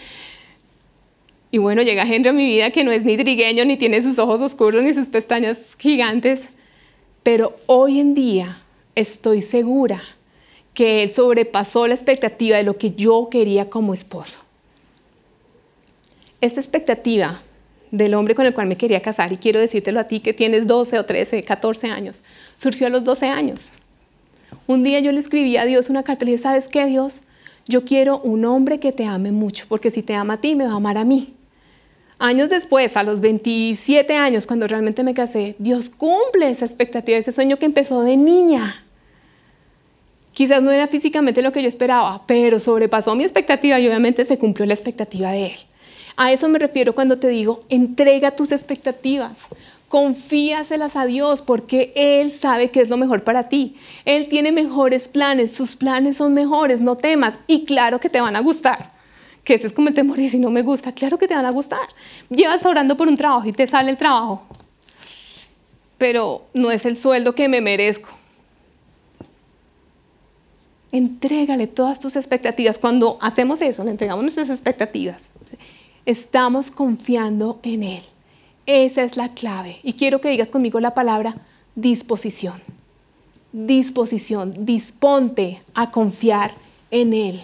Y 1.51 1.59
bueno, 1.59 1.83
llega 1.83 2.05
Henry 2.05 2.29
a 2.29 2.33
mi 2.33 2.47
vida 2.47 2.71
que 2.71 2.85
no 2.85 2.93
es 2.93 3.05
ni 3.05 3.17
trigueño, 3.17 3.65
ni 3.65 3.77
tiene 3.77 4.01
sus 4.01 4.21
ojos 4.21 4.41
oscuros, 4.41 4.85
ni 4.85 4.95
sus 4.95 5.09
pestañas 5.09 5.59
gigantes. 5.79 6.43
Pero 7.25 7.57
hoy 7.67 7.99
en 7.99 8.15
día 8.15 8.63
estoy 8.95 9.43
segura 9.43 10.01
que 10.75 11.03
él 11.03 11.13
sobrepasó 11.13 11.89
la 11.89 11.95
expectativa 11.95 12.57
de 12.57 12.63
lo 12.63 12.79
que 12.79 12.93
yo 12.93 13.29
quería 13.29 13.69
como 13.69 13.93
esposo. 13.95 14.45
Esta 16.41 16.61
expectativa 16.61 17.41
del 17.91 18.15
hombre 18.15 18.37
con 18.37 18.47
el 18.47 18.55
cual 18.55 18.69
me 18.69 18.77
quería 18.77 19.03
casar, 19.03 19.33
y 19.33 19.39
quiero 19.39 19.59
decírtelo 19.59 19.99
a 19.99 20.05
ti 20.05 20.21
que 20.21 20.33
tienes 20.33 20.69
12 20.69 21.01
o 21.01 21.05
13, 21.05 21.43
14 21.43 21.91
años, 21.91 22.23
surgió 22.57 22.87
a 22.87 22.91
los 22.91 23.03
12 23.03 23.27
años. 23.27 23.69
Un 24.67 24.83
día 24.83 25.01
yo 25.01 25.13
le 25.13 25.21
escribí 25.21 25.57
a 25.57 25.65
Dios 25.65 25.91
una 25.91 26.03
carta 26.03 26.25
y 26.25 26.27
le 26.27 26.33
dije, 26.33 26.43
¿sabes 26.43 26.69
qué, 26.69 26.87
Dios? 26.87 27.23
Yo 27.67 27.85
quiero 27.85 28.19
un 28.21 28.45
hombre 28.45 28.81
que 28.81 28.93
te 28.93 29.05
ame 29.05 29.33
mucho, 29.33 29.67
porque 29.69 29.91
si 29.91 30.03
te 30.03 30.15
ama 30.15 30.35
a 30.35 30.41
ti, 30.41 30.55
me 30.55 30.67
va 30.67 30.73
a 30.73 30.77
amar 30.77 30.99
a 30.99 31.05
mí. 31.05 31.35
Años 32.19 32.51
después, 32.51 32.97
a 32.97 33.03
los 33.03 33.21
27 33.21 34.17
años, 34.17 34.47
cuando 34.47 34.67
realmente 34.67 35.03
me 35.03 35.15
casé, 35.15 35.57
Dios 35.59 35.89
cumple 35.91 36.51
esa 36.51 36.65
expectativa, 36.65 37.19
ese 37.19 37.33
sueño 37.33 37.59
que 37.59 37.67
empezó 37.67 38.03
de 38.03 38.17
niña. 38.17 38.85
Quizás 40.33 40.63
no 40.63 40.71
era 40.71 40.87
físicamente 40.87 41.43
lo 41.43 41.53
que 41.53 41.63
yo 41.63 41.69
esperaba, 41.69 42.23
pero 42.27 42.61
sobrepasó 42.61 43.15
mi 43.15 43.25
expectativa 43.25 43.79
y 43.79 43.87
obviamente 43.87 44.25
se 44.25 44.39
cumplió 44.39 44.67
la 44.67 44.75
expectativa 44.75 45.33
de 45.33 45.47
Él. 45.47 45.57
A 46.17 46.33
eso 46.33 46.49
me 46.49 46.59
refiero 46.59 46.95
cuando 46.95 47.19
te 47.19 47.29
digo, 47.29 47.65
entrega 47.69 48.37
tus 48.37 48.53
expectativas 48.53 49.49
confíaselas 49.93 50.97
a 50.97 51.05
Dios 51.05 51.43
porque 51.43 51.93
Él 51.95 52.33
sabe 52.33 52.71
que 52.71 52.81
es 52.81 52.89
lo 52.89 52.97
mejor 52.97 53.25
para 53.25 53.51
ti. 53.51 53.77
Él 54.07 54.27
tiene 54.31 54.51
mejores 54.51 55.07
planes, 55.07 55.55
sus 55.55 55.77
planes 55.77 56.17
son 56.17 56.33
mejores, 56.33 56.81
no 56.81 56.97
temas 56.97 57.39
y 57.47 57.67
claro 57.67 58.01
que 58.01 58.09
te 58.09 58.19
van 58.19 58.35
a 58.35 58.41
gustar. 58.41 58.93
Que 59.45 59.53
ese 59.53 59.67
es 59.67 59.75
como 59.75 59.89
el 59.89 59.95
temor 59.95 60.19
y 60.19 60.31
si 60.31 60.39
no 60.39 60.49
me 60.49 60.63
gusta, 60.63 60.93
claro 60.93 61.19
que 61.19 61.29
te 61.29 61.35
van 61.35 61.45
a 61.45 61.51
gustar. 61.51 61.87
Llevas 62.31 62.65
orando 62.65 62.97
por 62.97 63.07
un 63.07 63.19
trabajo 63.19 63.47
y 63.47 63.53
te 63.53 63.67
sale 63.67 63.91
el 63.91 63.99
trabajo, 63.99 64.47
pero 65.99 66.47
no 66.55 66.71
es 66.71 66.87
el 66.87 66.97
sueldo 66.97 67.35
que 67.35 67.51
me 67.51 67.61
merezco. 67.61 68.09
Entrégale 70.91 71.67
todas 71.67 72.01
tus 72.01 72.17
expectativas. 72.17 72.79
Cuando 72.79 73.19
hacemos 73.21 73.61
eso, 73.61 73.85
le 73.85 73.91
entregamos 73.91 74.23
nuestras 74.23 74.49
expectativas, 74.49 75.29
estamos 76.07 76.71
confiando 76.71 77.61
en 77.63 77.83
Él. 77.83 78.03
Esa 78.67 79.03
es 79.03 79.17
la 79.17 79.35
clave. 79.35 79.79
Y 79.83 79.95
quiero 79.95 80.21
que 80.21 80.31
digas 80.31 80.49
conmigo 80.49 80.81
la 80.81 80.95
palabra 80.95 81.37
disposición. 81.75 82.61
Disposición. 83.53 84.65
Disponte 84.65 85.63
a 85.75 85.91
confiar 85.91 86.55
en 86.91 87.13
Él 87.15 87.41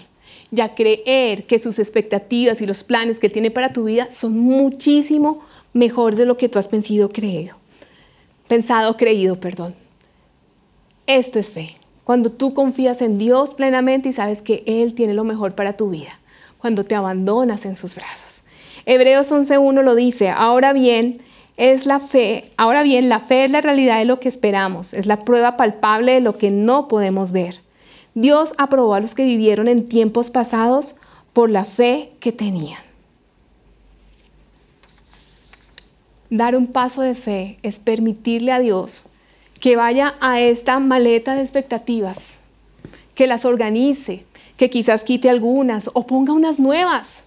y 0.50 0.60
a 0.60 0.74
creer 0.74 1.44
que 1.44 1.58
sus 1.58 1.78
expectativas 1.78 2.60
y 2.60 2.66
los 2.66 2.82
planes 2.82 3.18
que 3.18 3.26
Él 3.26 3.32
tiene 3.32 3.50
para 3.50 3.72
tu 3.72 3.84
vida 3.84 4.08
son 4.10 4.38
muchísimo 4.38 5.40
mejores 5.72 6.18
de 6.18 6.26
lo 6.26 6.36
que 6.36 6.48
tú 6.48 6.58
has 6.58 6.68
pensado, 6.68 7.08
creído. 7.10 7.56
Pensado, 8.46 8.96
creído, 8.96 9.38
perdón. 9.38 9.74
Esto 11.06 11.38
es 11.38 11.50
fe. 11.50 11.76
Cuando 12.04 12.32
tú 12.32 12.54
confías 12.54 13.02
en 13.02 13.18
Dios 13.18 13.52
plenamente 13.52 14.08
y 14.08 14.12
sabes 14.14 14.40
que 14.40 14.62
Él 14.66 14.94
tiene 14.94 15.12
lo 15.12 15.24
mejor 15.24 15.54
para 15.54 15.76
tu 15.76 15.90
vida. 15.90 16.18
Cuando 16.58 16.84
te 16.84 16.94
abandonas 16.94 17.66
en 17.66 17.76
sus 17.76 17.94
brazos. 17.94 18.44
Hebreos 18.90 19.30
11.1 19.30 19.82
lo 19.82 19.94
dice, 19.94 20.30
ahora 20.30 20.72
bien, 20.72 21.20
es 21.58 21.84
la 21.84 22.00
fe, 22.00 22.50
ahora 22.56 22.82
bien, 22.82 23.10
la 23.10 23.20
fe 23.20 23.44
es 23.44 23.50
la 23.50 23.60
realidad 23.60 23.98
de 23.98 24.06
lo 24.06 24.18
que 24.18 24.30
esperamos, 24.30 24.94
es 24.94 25.04
la 25.04 25.18
prueba 25.18 25.58
palpable 25.58 26.14
de 26.14 26.20
lo 26.22 26.38
que 26.38 26.50
no 26.50 26.88
podemos 26.88 27.30
ver. 27.30 27.60
Dios 28.14 28.54
aprobó 28.56 28.94
a 28.94 29.00
los 29.00 29.14
que 29.14 29.26
vivieron 29.26 29.68
en 29.68 29.90
tiempos 29.90 30.30
pasados 30.30 30.96
por 31.34 31.50
la 31.50 31.66
fe 31.66 32.12
que 32.18 32.32
tenían. 32.32 32.80
Dar 36.30 36.56
un 36.56 36.66
paso 36.66 37.02
de 37.02 37.14
fe 37.14 37.58
es 37.62 37.80
permitirle 37.80 38.52
a 38.52 38.58
Dios 38.58 39.10
que 39.60 39.76
vaya 39.76 40.14
a 40.22 40.40
esta 40.40 40.78
maleta 40.78 41.34
de 41.34 41.42
expectativas, 41.42 42.38
que 43.14 43.26
las 43.26 43.44
organice, 43.44 44.24
que 44.56 44.70
quizás 44.70 45.04
quite 45.04 45.28
algunas 45.28 45.90
o 45.92 46.06
ponga 46.06 46.32
unas 46.32 46.58
nuevas 46.58 47.24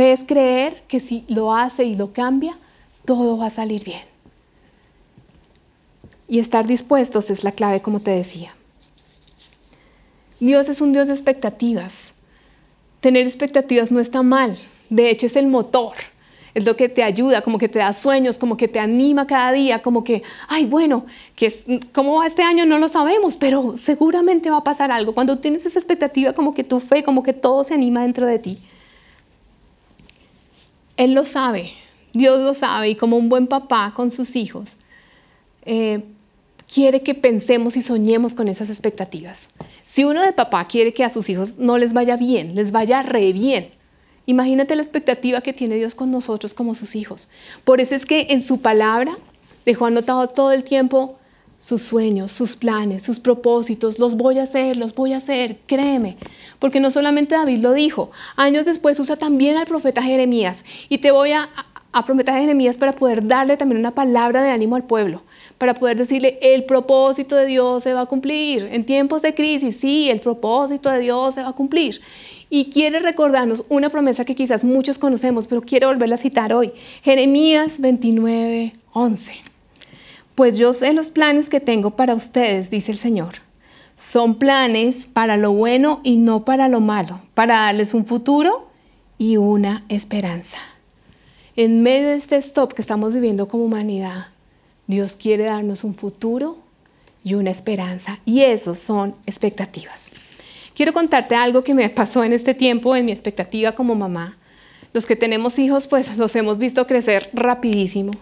Fe 0.00 0.14
es 0.14 0.24
creer 0.24 0.82
que 0.88 0.98
si 0.98 1.26
lo 1.28 1.54
hace 1.54 1.84
y 1.84 1.94
lo 1.94 2.14
cambia, 2.14 2.56
todo 3.04 3.36
va 3.36 3.48
a 3.48 3.50
salir 3.50 3.84
bien. 3.84 4.00
Y 6.26 6.38
estar 6.38 6.66
dispuestos 6.66 7.28
es 7.28 7.44
la 7.44 7.52
clave, 7.52 7.82
como 7.82 8.00
te 8.00 8.10
decía. 8.10 8.54
Dios 10.38 10.70
es 10.70 10.80
un 10.80 10.94
Dios 10.94 11.06
de 11.06 11.12
expectativas. 11.12 12.14
Tener 13.02 13.26
expectativas 13.26 13.92
no 13.92 14.00
está 14.00 14.22
mal. 14.22 14.56
De 14.88 15.10
hecho, 15.10 15.26
es 15.26 15.36
el 15.36 15.48
motor. 15.48 15.92
Es 16.54 16.64
lo 16.64 16.76
que 16.76 16.88
te 16.88 17.02
ayuda, 17.02 17.42
como 17.42 17.58
que 17.58 17.68
te 17.68 17.80
da 17.80 17.92
sueños, 17.92 18.38
como 18.38 18.56
que 18.56 18.68
te 18.68 18.78
anima 18.78 19.26
cada 19.26 19.52
día, 19.52 19.82
como 19.82 20.02
que, 20.02 20.22
ay, 20.48 20.64
bueno, 20.64 21.04
que 21.36 21.84
cómo 21.92 22.20
va 22.20 22.26
este 22.26 22.42
año 22.42 22.64
no 22.64 22.78
lo 22.78 22.88
sabemos, 22.88 23.36
pero 23.36 23.76
seguramente 23.76 24.48
va 24.48 24.56
a 24.56 24.64
pasar 24.64 24.90
algo. 24.90 25.12
Cuando 25.12 25.40
tienes 25.40 25.66
esa 25.66 25.78
expectativa, 25.78 26.32
como 26.32 26.54
que 26.54 26.64
tu 26.64 26.80
fe, 26.80 27.04
como 27.04 27.22
que 27.22 27.34
todo 27.34 27.64
se 27.64 27.74
anima 27.74 28.00
dentro 28.00 28.24
de 28.24 28.38
ti. 28.38 28.58
Él 31.00 31.14
lo 31.14 31.24
sabe, 31.24 31.72
Dios 32.12 32.40
lo 32.40 32.52
sabe 32.52 32.90
y 32.90 32.94
como 32.94 33.16
un 33.16 33.30
buen 33.30 33.46
papá 33.46 33.94
con 33.96 34.10
sus 34.10 34.36
hijos, 34.36 34.72
eh, 35.64 36.04
quiere 36.70 37.00
que 37.00 37.14
pensemos 37.14 37.74
y 37.78 37.80
soñemos 37.80 38.34
con 38.34 38.48
esas 38.48 38.68
expectativas. 38.68 39.48
Si 39.86 40.04
uno 40.04 40.20
de 40.20 40.34
papá 40.34 40.66
quiere 40.66 40.92
que 40.92 41.02
a 41.02 41.08
sus 41.08 41.30
hijos 41.30 41.56
no 41.56 41.78
les 41.78 41.94
vaya 41.94 42.18
bien, 42.18 42.54
les 42.54 42.70
vaya 42.70 43.00
re 43.00 43.32
bien, 43.32 43.70
imagínate 44.26 44.76
la 44.76 44.82
expectativa 44.82 45.40
que 45.40 45.54
tiene 45.54 45.76
Dios 45.76 45.94
con 45.94 46.10
nosotros 46.10 46.52
como 46.52 46.74
sus 46.74 46.94
hijos. 46.94 47.30
Por 47.64 47.80
eso 47.80 47.94
es 47.94 48.04
que 48.04 48.26
en 48.28 48.42
su 48.42 48.60
palabra 48.60 49.16
dejó 49.64 49.86
anotado 49.86 50.28
todo 50.28 50.52
el 50.52 50.64
tiempo 50.64 51.18
sus 51.60 51.82
sueños, 51.82 52.32
sus 52.32 52.56
planes, 52.56 53.02
sus 53.02 53.20
propósitos, 53.20 53.98
los 53.98 54.16
voy 54.16 54.38
a 54.38 54.44
hacer, 54.44 54.78
los 54.78 54.94
voy 54.94 55.12
a 55.12 55.18
hacer, 55.18 55.58
créeme. 55.66 56.16
Porque 56.58 56.80
no 56.80 56.90
solamente 56.90 57.34
David 57.34 57.58
lo 57.58 57.74
dijo, 57.74 58.10
años 58.34 58.64
después 58.64 58.98
usa 58.98 59.16
también 59.16 59.56
al 59.58 59.66
profeta 59.66 60.02
Jeremías 60.02 60.64
y 60.88 60.98
te 60.98 61.10
voy 61.10 61.32
a, 61.32 61.50
a 61.92 62.06
profeta 62.06 62.32
Jeremías 62.32 62.78
para 62.78 62.92
poder 62.92 63.26
darle 63.26 63.58
también 63.58 63.78
una 63.78 63.90
palabra 63.90 64.42
de 64.42 64.50
ánimo 64.50 64.74
al 64.74 64.84
pueblo, 64.84 65.22
para 65.58 65.74
poder 65.74 65.98
decirle, 65.98 66.38
el 66.40 66.64
propósito 66.64 67.36
de 67.36 67.44
Dios 67.44 67.82
se 67.82 67.92
va 67.92 68.02
a 68.02 68.06
cumplir. 68.06 68.66
En 68.72 68.86
tiempos 68.86 69.20
de 69.20 69.34
crisis, 69.34 69.76
sí, 69.76 70.08
el 70.08 70.20
propósito 70.20 70.90
de 70.90 71.00
Dios 71.00 71.34
se 71.34 71.42
va 71.42 71.50
a 71.50 71.52
cumplir. 71.52 72.00
Y 72.48 72.70
quiere 72.70 73.00
recordarnos 73.00 73.64
una 73.68 73.90
promesa 73.90 74.24
que 74.24 74.34
quizás 74.34 74.64
muchos 74.64 74.98
conocemos, 74.98 75.46
pero 75.46 75.60
quiero 75.60 75.88
volverla 75.88 76.14
a 76.14 76.18
citar 76.18 76.54
hoy. 76.54 76.72
Jeremías 77.02 77.78
29, 77.78 78.72
11 78.92 79.49
pues 80.40 80.56
yo 80.56 80.72
sé 80.72 80.94
los 80.94 81.10
planes 81.10 81.50
que 81.50 81.60
tengo 81.60 81.90
para 81.96 82.14
ustedes, 82.14 82.70
dice 82.70 82.92
el 82.92 82.96
Señor. 82.96 83.34
Son 83.94 84.36
planes 84.36 85.04
para 85.04 85.36
lo 85.36 85.52
bueno 85.52 86.00
y 86.02 86.16
no 86.16 86.46
para 86.46 86.66
lo 86.70 86.80
malo, 86.80 87.20
para 87.34 87.56
darles 87.56 87.92
un 87.92 88.06
futuro 88.06 88.70
y 89.18 89.36
una 89.36 89.84
esperanza. 89.90 90.56
En 91.56 91.82
medio 91.82 92.08
de 92.08 92.14
este 92.14 92.38
stop 92.38 92.72
que 92.72 92.80
estamos 92.80 93.12
viviendo 93.12 93.48
como 93.48 93.66
humanidad, 93.66 94.28
Dios 94.86 95.14
quiere 95.14 95.44
darnos 95.44 95.84
un 95.84 95.94
futuro 95.94 96.56
y 97.22 97.34
una 97.34 97.50
esperanza. 97.50 98.18
Y 98.24 98.40
eso 98.40 98.74
son 98.74 99.14
expectativas. 99.26 100.10
Quiero 100.74 100.94
contarte 100.94 101.34
algo 101.34 101.62
que 101.62 101.74
me 101.74 101.86
pasó 101.90 102.24
en 102.24 102.32
este 102.32 102.54
tiempo, 102.54 102.96
en 102.96 103.04
mi 103.04 103.12
expectativa 103.12 103.72
como 103.72 103.94
mamá. 103.94 104.38
Los 104.94 105.04
que 105.04 105.16
tenemos 105.16 105.58
hijos, 105.58 105.86
pues 105.86 106.16
los 106.16 106.34
hemos 106.34 106.56
visto 106.56 106.86
crecer 106.86 107.28
rapidísimo. 107.34 108.12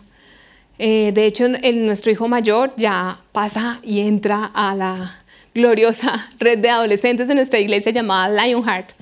Eh, 0.78 1.10
de 1.12 1.26
hecho, 1.26 1.48
nuestro 1.48 2.12
hijo 2.12 2.28
mayor 2.28 2.72
ya 2.76 3.20
pasa 3.32 3.80
y 3.82 4.00
entra 4.00 4.44
a 4.54 4.74
la 4.74 5.22
gloriosa 5.54 6.28
red 6.38 6.58
de 6.58 6.70
adolescentes 6.70 7.28
de 7.28 7.34
nuestra 7.34 7.58
iglesia 7.58 7.92
llamada 7.92 8.46
Lionheart. 8.46 8.92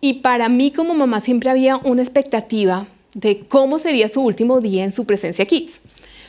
Y 0.00 0.14
para 0.14 0.48
mí 0.48 0.70
como 0.70 0.94
mamá 0.94 1.20
siempre 1.20 1.50
había 1.50 1.76
una 1.78 2.02
expectativa 2.02 2.86
de 3.14 3.40
cómo 3.48 3.78
sería 3.78 4.08
su 4.08 4.22
último 4.22 4.60
día 4.60 4.84
en 4.84 4.92
su 4.92 5.06
presencia 5.06 5.46
Kids. 5.46 5.80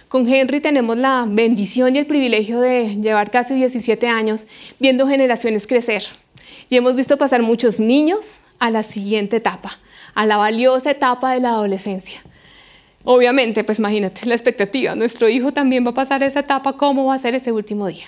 Con 0.07 0.27
Henry 0.27 0.59
tenemos 0.59 0.97
la 0.97 1.25
bendición 1.27 1.95
y 1.95 1.99
el 1.99 2.07
privilegio 2.07 2.59
de 2.61 2.95
llevar 2.95 3.29
casi 3.29 3.53
17 3.53 4.07
años 4.07 4.47
viendo 4.79 5.07
generaciones 5.07 5.67
crecer. 5.67 6.03
Y 6.67 6.77
hemos 6.77 6.95
visto 6.95 7.17
pasar 7.17 7.43
muchos 7.43 7.79
niños 7.79 8.37
a 8.57 8.71
la 8.71 8.81
siguiente 8.81 9.37
etapa, 9.37 9.77
a 10.15 10.25
la 10.25 10.37
valiosa 10.37 10.89
etapa 10.89 11.33
de 11.33 11.41
la 11.41 11.49
adolescencia. 11.49 12.21
Obviamente, 13.03 13.63
pues 13.63 13.79
imagínate 13.79 14.25
la 14.25 14.35
expectativa, 14.35 14.95
nuestro 14.95 15.29
hijo 15.29 15.51
también 15.51 15.85
va 15.85 15.91
a 15.91 15.95
pasar 15.95 16.21
esa 16.23 16.41
etapa, 16.41 16.73
¿cómo 16.73 17.05
va 17.05 17.15
a 17.15 17.19
ser 17.19 17.33
ese 17.33 17.51
último 17.51 17.87
día? 17.87 18.07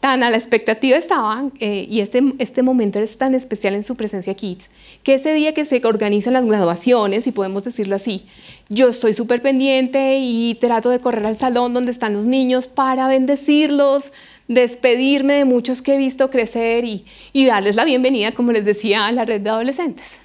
tan 0.00 0.22
a 0.22 0.30
la 0.30 0.36
expectativa 0.36 0.96
estaban, 0.96 1.52
eh, 1.60 1.86
y 1.88 2.00
este, 2.00 2.22
este 2.38 2.62
momento 2.62 2.98
es 2.98 3.18
tan 3.18 3.34
especial 3.34 3.74
en 3.74 3.82
su 3.82 3.96
presencia 3.96 4.34
Kids, 4.34 4.70
que 5.02 5.14
ese 5.14 5.34
día 5.34 5.52
que 5.52 5.66
se 5.66 5.82
organizan 5.84 6.32
las 6.32 6.46
graduaciones, 6.46 7.24
si 7.24 7.32
podemos 7.32 7.64
decirlo 7.64 7.96
así, 7.96 8.26
yo 8.70 8.88
estoy 8.88 9.12
súper 9.12 9.42
pendiente 9.42 10.18
y 10.18 10.54
trato 10.54 10.88
de 10.88 11.00
correr 11.00 11.26
al 11.26 11.36
salón 11.36 11.74
donde 11.74 11.92
están 11.92 12.14
los 12.14 12.24
niños 12.24 12.66
para 12.66 13.08
bendecirlos, 13.08 14.12
despedirme 14.48 15.34
de 15.34 15.44
muchos 15.44 15.82
que 15.82 15.94
he 15.94 15.98
visto 15.98 16.30
crecer 16.30 16.84
y, 16.84 17.04
darles 17.46 17.76
la 17.76 17.84
bienvenida, 17.84 18.32
como 18.32 18.52
les 18.52 18.64
decía, 18.64 19.06
a 19.06 19.12
la 19.12 19.26
red 19.26 19.42
de 19.42 19.50
adolescentes. 19.50 20.18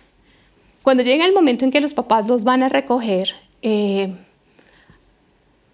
Cuando 0.84 1.03
llega 1.03 1.25
el 1.25 1.34
momento 1.34 1.65
en 1.65 1.72
que 1.72 1.82
los 1.82 1.94
papás 1.94 2.27
los 2.27 2.44
van 2.44 2.63
a 2.63 2.70
recoger, 2.70 3.34
eh, 3.67 4.13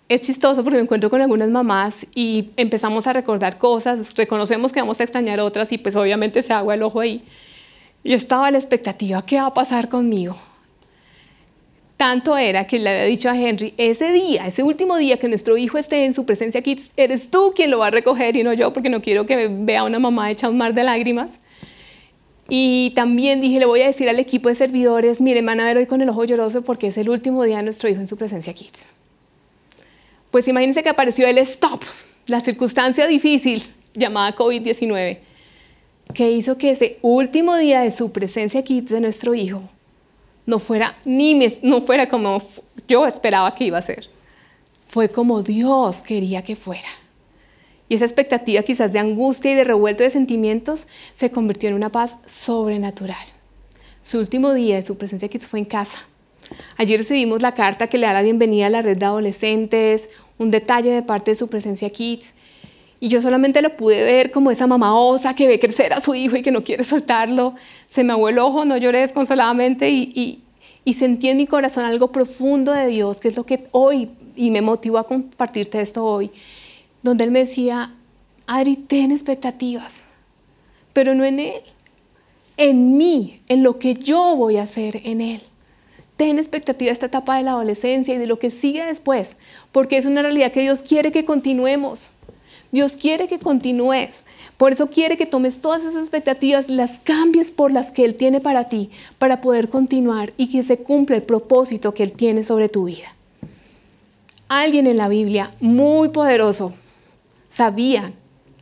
es 0.07 0.21
chistoso 0.21 0.63
porque 0.63 0.77
me 0.77 0.83
encuentro 0.83 1.09
con 1.09 1.19
algunas 1.19 1.49
mamás 1.49 2.05
y 2.15 2.51
empezamos 2.55 3.05
a 3.05 3.11
recordar 3.11 3.57
cosas, 3.57 4.15
reconocemos 4.15 4.71
que 4.71 4.79
vamos 4.79 5.01
a 5.01 5.03
extrañar 5.03 5.41
otras 5.41 5.73
y 5.73 5.77
pues 5.77 5.97
obviamente 5.97 6.41
se 6.41 6.53
agua 6.53 6.75
el 6.75 6.83
ojo 6.83 7.01
ahí. 7.01 7.21
Y 8.05 8.13
estaba 8.13 8.49
la 8.49 8.59
expectativa, 8.59 9.25
¿qué 9.25 9.35
va 9.41 9.47
a 9.47 9.53
pasar 9.53 9.89
conmigo? 9.89 10.37
Tanto 11.97 12.37
era 12.37 12.65
que 12.65 12.79
le 12.79 12.89
había 12.89 13.03
dicho 13.03 13.29
a 13.29 13.37
Henry, 13.37 13.73
ese 13.75 14.13
día, 14.13 14.47
ese 14.47 14.63
último 14.63 14.95
día 14.95 15.17
que 15.17 15.27
nuestro 15.27 15.57
hijo 15.57 15.77
esté 15.77 16.05
en 16.05 16.13
su 16.13 16.25
presencia 16.25 16.61
aquí, 16.61 16.81
eres 16.95 17.29
tú 17.29 17.51
quien 17.53 17.71
lo 17.71 17.79
va 17.79 17.87
a 17.87 17.91
recoger 17.91 18.37
y 18.37 18.43
no 18.43 18.53
yo, 18.53 18.71
porque 18.71 18.89
no 18.89 19.01
quiero 19.01 19.25
que 19.25 19.49
vea 19.51 19.83
una 19.83 19.99
mamá 19.99 20.31
hecha 20.31 20.47
un 20.47 20.57
mar 20.57 20.73
de 20.73 20.83
lágrimas. 20.85 21.39
Y 22.49 22.91
también 22.95 23.39
dije, 23.39 23.59
le 23.59 23.65
voy 23.65 23.81
a 23.81 23.87
decir 23.87 24.09
al 24.09 24.19
equipo 24.19 24.49
de 24.49 24.55
servidores, 24.55 25.21
miren, 25.21 25.45
van 25.45 25.59
a 25.59 25.65
ver 25.65 25.77
hoy 25.77 25.85
con 25.85 26.01
el 26.01 26.09
ojo 26.09 26.25
lloroso 26.25 26.63
porque 26.63 26.87
es 26.87 26.97
el 26.97 27.09
último 27.09 27.43
día 27.43 27.57
de 27.57 27.63
nuestro 27.63 27.89
hijo 27.89 28.01
en 28.01 28.07
su 28.07 28.17
presencia 28.17 28.53
Kids. 28.53 28.87
Pues 30.31 30.47
imagínense 30.47 30.83
que 30.83 30.89
apareció 30.89 31.27
el 31.27 31.37
stop, 31.39 31.81
la 32.27 32.39
circunstancia 32.41 33.07
difícil 33.07 33.63
llamada 33.93 34.35
COVID-19, 34.35 35.19
que 36.13 36.31
hizo 36.31 36.57
que 36.57 36.71
ese 36.71 36.97
último 37.01 37.55
día 37.57 37.81
de 37.81 37.91
su 37.91 38.11
presencia 38.11 38.59
aquí 38.59 38.81
de 38.81 39.01
nuestro 39.01 39.33
hijo 39.33 39.63
no 40.45 40.59
fuera 40.59 40.97
ni 41.05 41.39
no 41.61 41.81
fuera 41.81 42.09
como 42.09 42.41
yo 42.87 43.05
esperaba 43.05 43.53
que 43.55 43.65
iba 43.65 43.77
a 43.77 43.81
ser. 43.81 44.09
Fue 44.87 45.09
como 45.09 45.41
Dios 45.41 46.01
quería 46.01 46.43
que 46.43 46.55
fuera. 46.55 46.89
Y 47.91 47.95
esa 47.95 48.05
expectativa 48.05 48.63
quizás 48.63 48.93
de 48.93 48.99
angustia 48.99 49.51
y 49.51 49.55
de 49.55 49.65
revuelto 49.65 50.01
de 50.01 50.09
sentimientos 50.09 50.87
se 51.13 51.29
convirtió 51.29 51.67
en 51.67 51.75
una 51.75 51.91
paz 51.91 52.19
sobrenatural. 52.25 53.17
Su 54.01 54.19
último 54.19 54.53
día 54.53 54.77
de 54.77 54.83
su 54.83 54.97
presencia 54.97 55.25
aquí 55.25 55.39
fue 55.39 55.59
en 55.59 55.65
casa, 55.65 55.97
Ayer 56.77 56.99
recibimos 56.99 57.41
la 57.41 57.53
carta 57.53 57.87
que 57.87 57.97
le 57.97 58.07
da 58.07 58.13
la 58.13 58.21
bienvenida 58.21 58.67
a 58.67 58.69
la 58.69 58.81
red 58.81 58.95
de 58.95 59.05
adolescentes, 59.05 60.07
un 60.37 60.51
detalle 60.51 60.89
de 60.89 61.03
parte 61.03 61.31
de 61.31 61.35
su 61.35 61.49
presencia 61.49 61.89
Kids. 61.89 62.33
Y 63.01 63.09
yo 63.09 63.21
solamente 63.21 63.61
lo 63.61 63.75
pude 63.75 64.01
ver 64.03 64.31
como 64.31 64.51
esa 64.51 64.67
mamá 64.67 64.97
osa 64.97 65.35
que 65.35 65.49
ve 65.49 65.59
crecer 65.59 65.91
a 65.91 65.99
su 65.99 66.15
hijo 66.15 66.37
y 66.37 66.43
que 66.43 66.51
no 66.51 66.63
quiere 66.63 66.85
soltarlo. 66.85 67.55
Se 67.89 68.05
me 68.05 68.13
aguó 68.13 68.29
el 68.29 68.39
ojo, 68.39 68.63
no 68.63 68.77
lloré 68.77 68.99
desconsoladamente 68.99 69.89
y, 69.89 70.43
y 70.85 70.93
sentí 70.93 71.27
en 71.27 71.35
mi 71.35 71.45
corazón 71.45 71.83
algo 71.83 72.13
profundo 72.13 72.71
de 72.71 72.87
Dios, 72.87 73.19
que 73.19 73.27
es 73.27 73.35
lo 73.35 73.45
que 73.45 73.67
hoy, 73.71 74.11
y 74.37 74.49
me 74.49 74.61
motivó 74.61 74.97
a 74.97 75.07
compartirte 75.07 75.81
esto 75.81 76.05
hoy, 76.05 76.31
donde 77.03 77.23
Él 77.23 77.31
me 77.31 77.39
decía, 77.39 77.93
Adri, 78.47 78.75
ten 78.75 79.11
expectativas, 79.11 80.03
pero 80.93 81.15
no 81.15 81.23
en 81.23 81.39
Él, 81.39 81.61
en 82.57 82.97
mí, 82.97 83.41
en 83.47 83.63
lo 83.63 83.79
que 83.79 83.95
yo 83.95 84.35
voy 84.35 84.57
a 84.57 84.63
hacer 84.63 85.01
en 85.03 85.21
Él 85.21 85.41
ten 86.21 86.37
expectativa 86.37 86.89
de 86.89 86.93
esta 86.93 87.07
etapa 87.07 87.37
de 87.37 87.41
la 87.41 87.53
adolescencia 87.53 88.13
y 88.13 88.19
de 88.19 88.27
lo 88.27 88.37
que 88.37 88.51
sigue 88.51 88.85
después, 88.85 89.37
porque 89.71 89.97
es 89.97 90.05
una 90.05 90.21
realidad 90.21 90.51
que 90.51 90.61
Dios 90.61 90.83
quiere 90.83 91.11
que 91.11 91.25
continuemos. 91.25 92.11
Dios 92.71 92.95
quiere 92.95 93.27
que 93.27 93.39
continúes. 93.39 94.23
Por 94.55 94.71
eso 94.71 94.87
quiere 94.87 95.17
que 95.17 95.25
tomes 95.25 95.61
todas 95.61 95.81
esas 95.81 95.95
expectativas, 95.95 96.69
las 96.69 96.99
cambies 96.99 97.49
por 97.49 97.71
las 97.71 97.89
que 97.89 98.05
Él 98.05 98.13
tiene 98.13 98.39
para 98.39 98.69
ti, 98.69 98.91
para 99.17 99.41
poder 99.41 99.69
continuar 99.69 100.31
y 100.37 100.51
que 100.51 100.61
se 100.61 100.77
cumpla 100.77 101.15
el 101.15 101.23
propósito 101.23 101.95
que 101.95 102.03
Él 102.03 102.11
tiene 102.11 102.43
sobre 102.43 102.69
tu 102.69 102.83
vida. 102.83 103.15
Alguien 104.47 104.85
en 104.85 104.97
la 104.97 105.07
Biblia 105.07 105.49
muy 105.59 106.09
poderoso 106.09 106.75
sabía 107.51 108.13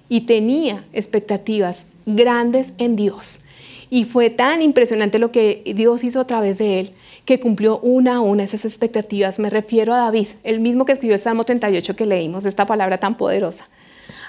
y 0.09 0.21
tenía 0.21 0.83
expectativas 0.91 1.85
grandes 2.05 2.73
en 2.77 2.95
Dios. 2.95 3.43
Y 3.91 4.05
fue 4.05 4.29
tan 4.29 4.61
impresionante 4.61 5.17
lo 5.17 5.31
que 5.31 5.63
Dios 5.75 6.03
hizo 6.03 6.19
a 6.19 6.27
través 6.27 6.57
de 6.59 6.79
él 6.79 6.91
que 7.25 7.39
cumplió 7.39 7.79
una 7.79 8.15
a 8.15 8.19
una 8.19 8.43
esas 8.43 8.65
expectativas. 8.65 9.39
Me 9.39 9.49
refiero 9.49 9.93
a 9.93 9.97
David, 9.97 10.27
el 10.43 10.59
mismo 10.59 10.85
que 10.85 10.93
escribió 10.93 11.15
el 11.15 11.21
Salmo 11.21 11.43
38 11.43 11.95
que 11.95 12.05
leímos, 12.05 12.45
esta 12.45 12.65
palabra 12.65 12.97
tan 12.97 13.15
poderosa. 13.15 13.67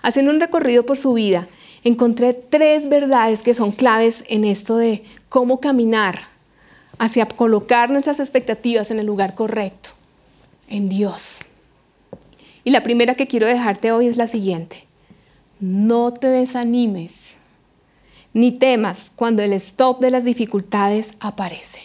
Haciendo 0.03 0.31
un 0.31 0.41
recorrido 0.41 0.87
por 0.87 0.97
su 0.97 1.13
vida, 1.13 1.47
encontré 1.85 2.33
tres 2.33 2.89
verdades 2.89 3.43
que 3.43 3.55
son 3.55 3.73
claves 3.73 4.25
en 4.29 4.45
esto 4.45 4.77
de 4.77 5.05
cómo 5.29 5.61
caminar 5.61 6.21
hacia 6.99 7.27
colocar 7.27 7.91
nuestras 7.91 8.21
expectativas 8.21 8.91
en 8.91 8.99
el 8.99 9.07
lugar 9.07 9.35
correcto, 9.35 9.91
en 10.69 10.89
Dios. 10.89 11.41
Y 12.65 12.71
la 12.71 12.83
primera 12.83 13.15
que 13.15 13.27
quiero 13.27 13.47
dejarte 13.47 13.93
hoy 13.93 14.07
es 14.07 14.17
la 14.17 14.27
siguiente. 14.27 14.85
No 15.61 16.13
te 16.13 16.27
desanimes 16.27 17.35
ni 18.33 18.53
temas 18.53 19.11
cuando 19.15 19.43
el 19.43 19.53
stop 19.55 20.01
de 20.01 20.11
las 20.11 20.25
dificultades 20.25 21.15
aparece. 21.21 21.81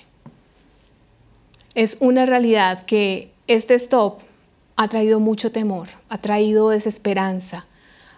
Es 1.74 1.98
una 2.00 2.26
realidad 2.26 2.86
que 2.86 3.32
este 3.48 3.76
stop 3.76 4.20
ha 4.76 4.88
traído 4.88 5.20
mucho 5.20 5.52
temor, 5.52 5.88
ha 6.10 6.18
traído 6.20 6.70
desesperanza, 6.70 7.66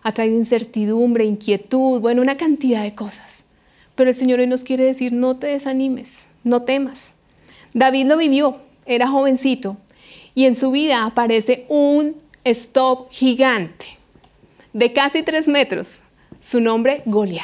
ha 0.03 0.11
traído 0.11 0.37
incertidumbre, 0.37 1.25
inquietud, 1.25 1.99
bueno, 2.01 2.21
una 2.21 2.37
cantidad 2.37 2.83
de 2.83 2.95
cosas. 2.95 3.43
Pero 3.95 4.09
el 4.09 4.15
Señor 4.15 4.39
hoy 4.39 4.47
nos 4.47 4.63
quiere 4.63 4.83
decir, 4.83 5.13
no 5.13 5.37
te 5.37 5.47
desanimes, 5.47 6.25
no 6.43 6.63
temas. 6.63 7.13
David 7.73 8.05
lo 8.07 8.17
vivió, 8.17 8.57
era 8.85 9.07
jovencito, 9.07 9.77
y 10.35 10.45
en 10.45 10.55
su 10.55 10.71
vida 10.71 11.05
aparece 11.05 11.65
un 11.67 12.15
stop 12.51 13.09
gigante 13.11 13.85
de 14.73 14.93
casi 14.93 15.23
tres 15.23 15.47
metros, 15.47 15.99
su 16.41 16.61
nombre 16.61 17.01
Goliat. 17.05 17.43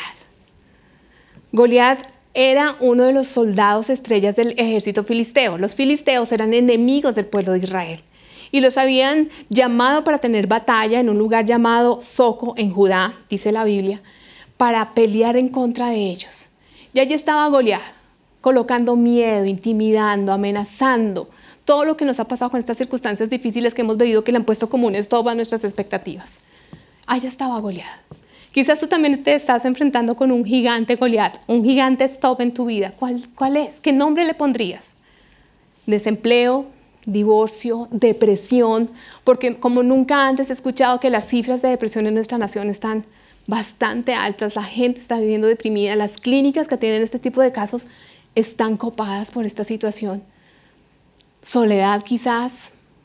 Goliat 1.52 2.00
era 2.34 2.76
uno 2.80 3.06
de 3.06 3.14
los 3.14 3.28
soldados 3.28 3.90
estrellas 3.90 4.36
del 4.36 4.52
ejército 4.58 5.04
filisteo. 5.04 5.58
Los 5.58 5.76
filisteos 5.76 6.32
eran 6.32 6.54
enemigos 6.54 7.16
del 7.16 7.26
pueblo 7.26 7.54
de 7.54 7.60
Israel 7.60 8.04
y 8.52 8.62
los 8.62 8.78
habían 8.78 9.30
llamado 9.50 10.04
para 10.04 10.20
tener 10.20 10.48
batalla 10.48 11.00
en 11.00 11.10
un 11.10 11.18
lugar 11.18 11.46
llamado 11.46 12.02
Soco 12.02 12.54
en 12.56 12.72
Judá, 12.72 13.14
dice 13.30 13.52
la 13.52 13.64
Biblia, 13.64 14.02
para 14.58 14.94
pelear 14.94 15.38
en 15.38 15.50
contra 15.50 15.90
de 15.90 15.98
ellos. 15.98 16.50
Y 16.94 17.00
allí 17.00 17.16
estaba 17.16 17.48
Goliat, 17.48 17.82
colocando 18.42 18.96
miedo, 18.96 19.46
intimidando, 19.46 20.32
amenazando, 20.32 21.30
todo 21.66 21.86
lo 21.86 21.98
que 21.98 22.06
nos 22.06 22.20
ha 22.20 22.26
pasado 22.26 22.52
con 22.52 22.60
estas 22.60 22.78
circunstancias 22.78 23.30
difíciles 23.30 23.74
que 23.74 23.82
hemos 23.82 23.98
vivido 23.98 24.24
que 24.24 24.32
le 24.32 24.38
han 24.38 24.46
puesto 24.46 24.70
como 24.70 24.88
un 24.88 24.96
stop 24.96 25.28
a 25.28 25.36
nuestras 25.36 25.64
expectativas. 25.64 26.40
Allá 27.06 27.30
estaba 27.30 27.60
Goliat. 27.60 27.88
Quizás 28.52 28.80
tú 28.80 28.88
también 28.88 29.24
te 29.24 29.34
estás 29.34 29.66
enfrentando 29.66 30.16
con 30.16 30.32
un 30.32 30.46
gigante 30.46 30.96
Goliat, 30.96 31.36
un 31.48 31.64
gigante 31.64 32.06
stop 32.06 32.42
en 32.42 32.54
tu 32.54 32.66
vida. 32.66 32.94
¿Cuál, 32.98 33.28
¿Cuál 33.36 33.58
es? 33.58 33.80
¿Qué 33.80 33.92
nombre 33.92 34.26
le 34.26 34.36
pondrías? 34.36 34.96
Desempleo, 35.88 36.68
divorcio, 37.06 37.88
depresión, 37.92 38.90
porque 39.24 39.56
como 39.56 39.84
nunca 39.84 40.28
antes 40.28 40.50
he 40.50 40.54
escuchado 40.54 41.00
que 41.00 41.10
las 41.10 41.28
cifras 41.28 41.62
de 41.62 41.70
depresión 41.70 42.08
en 42.08 42.14
nuestra 42.14 42.38
nación 42.38 42.70
están 42.70 43.06
bastante 43.48 44.14
altas, 44.14 44.56
la 44.56 44.64
gente 44.64 45.02
está 45.02 45.20
viviendo 45.20 45.48
deprimida, 45.48 45.96
las 45.96 46.18
clínicas 46.18 46.68
que 46.68 46.78
tienen 46.78 47.02
este 47.02 47.20
tipo 47.20 47.42
de 47.42 47.52
casos 47.52 47.88
están 48.36 48.78
copadas 48.78 49.32
por 49.32 49.46
esta 49.46 49.64
situación. 49.64 50.24
Soledad 51.44 52.04
quizás, 52.04 52.54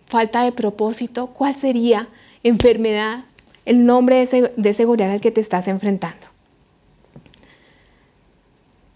falta 0.06 0.42
de 0.44 0.52
propósito, 0.52 1.28
¿cuál 1.28 1.56
sería? 1.56 2.08
Enfermedad, 2.42 3.24
el 3.64 3.84
nombre 3.84 4.16
de 4.16 4.22
ese, 4.22 4.52
de 4.56 5.04
al 5.04 5.20
que 5.20 5.30
te 5.30 5.40
estás 5.40 5.68
enfrentando. 5.68 6.26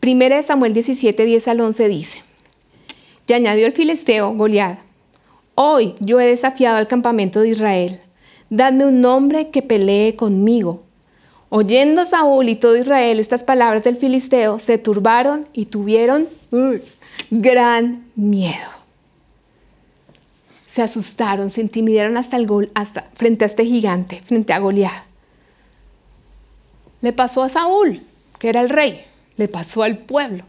Primera 0.01 0.37
de 0.37 0.43
Samuel 0.43 0.73
17, 0.73 1.25
10 1.25 1.49
al 1.49 1.61
11 1.61 1.89
dice, 1.89 2.23
y 3.27 3.33
añadió 3.35 3.67
el 3.67 3.73
filisteo 3.73 4.35
Goliat, 4.35 4.79
hoy 5.55 5.95
yo 6.01 6.21
he 6.21 6.27
desafiado 6.27 6.77
al 6.77 6.87
campamento 6.87 7.41
de 7.41 7.49
Israel, 7.51 7.99
dadme 8.51 8.87
un 8.87 9.01
nombre 9.01 9.49
que 9.51 9.63
pelee 9.63 10.17
conmigo. 10.17 10.83
Oyendo 11.49 12.05
Saúl 12.05 12.49
y 12.49 12.57
todo 12.57 12.77
Israel 12.77 13.21
estas 13.21 13.45
palabras 13.45 13.85
del 13.85 13.97
filisteo, 13.97 14.59
se 14.59 14.77
turbaron 14.79 15.49
y 15.53 15.67
tuvieron 15.67 16.29
gran 17.31 18.05
miedo. 18.15 18.82
Se 20.73 20.81
asustaron, 20.81 21.51
se 21.51 21.61
intimidaron 21.61 22.17
hasta, 22.17 22.39
el 22.39 22.47
gol, 22.47 22.71
hasta 22.75 23.03
frente 23.13 23.45
a 23.45 23.49
este 23.49 23.67
gigante, 23.67 24.23
frente 24.23 24.55
a 24.55 24.59
Goliat. 24.59 25.05
Le 27.03 27.13
pasó 27.13 27.43
a 27.43 27.51
Saúl, 27.51 28.03
que 28.39 28.49
era 28.49 28.63
el 28.63 28.71
rey, 28.71 29.05
le 29.37 29.49
pasó 29.49 29.83
al 29.83 29.99
pueblo. 29.99 30.45